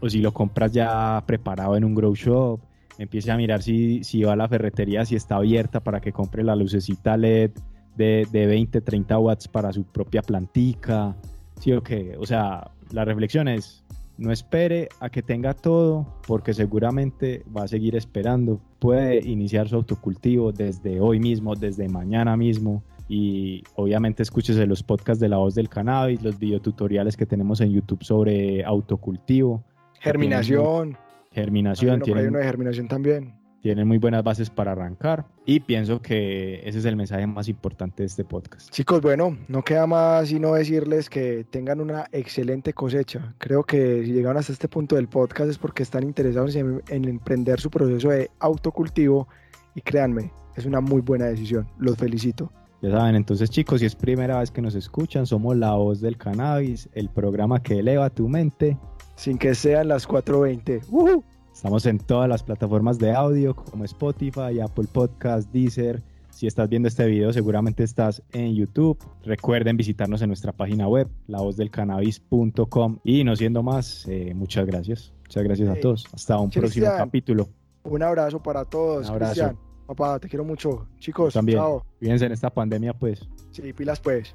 [0.00, 2.60] o si lo compras ya preparado en un grow shop,
[2.98, 6.42] empiece a mirar si, si va a la ferretería, si está abierta para que compre
[6.42, 7.52] la lucecita LED
[7.96, 11.16] de, de 20, 30 watts para su propia plantica,
[11.60, 13.84] sí o sea, la reflexión es,
[14.18, 18.60] no espere a que tenga todo porque seguramente va a seguir esperando.
[18.78, 22.82] Puede iniciar su autocultivo desde hoy mismo, desde mañana mismo.
[23.08, 27.72] Y obviamente escúchese los podcasts de la voz del cannabis, los videotutoriales que tenemos en
[27.72, 29.64] YouTube sobre autocultivo.
[30.00, 30.96] Germinación.
[31.32, 32.02] Germinación.
[32.14, 36.78] Hay uno de germinación también tienen muy buenas bases para arrancar y pienso que ese
[36.78, 38.70] es el mensaje más importante de este podcast.
[38.70, 43.34] Chicos, bueno, no queda más sino decirles que tengan una excelente cosecha.
[43.38, 47.60] Creo que si llegaron hasta este punto del podcast es porque están interesados en, emprender
[47.60, 49.28] su proceso de autocultivo
[49.74, 51.66] y créanme, es una muy buena decisión.
[51.78, 52.52] Los felicito.
[52.80, 56.16] Ya saben, entonces chicos, si es primera vez que nos escuchan, somos La Voz del
[56.16, 58.78] Cannabis, el programa que eleva tu mente.
[59.16, 60.84] Sin que sean las 4.20.
[60.90, 61.24] ¡Uh!
[61.58, 66.00] Estamos en todas las plataformas de audio como Spotify, Apple Podcast, Deezer,
[66.30, 68.96] Si estás viendo este video, seguramente estás en YouTube.
[69.24, 72.98] Recuerden visitarnos en nuestra página web, lavozdelcannabis.com.
[73.02, 75.12] Y no siendo más, eh, muchas gracias.
[75.22, 76.06] Muchas gracias a Hey, todos.
[76.12, 77.48] Hasta un próximo capítulo.
[77.82, 79.08] Un abrazo para todos.
[79.08, 79.58] Un abrazo.
[79.88, 80.86] Papá, te quiero mucho.
[81.00, 81.58] Chicos, También.
[81.58, 81.84] chao.
[81.98, 83.28] Cuídense en esta pandemia, pues.
[83.50, 84.32] Sí, pilas pues.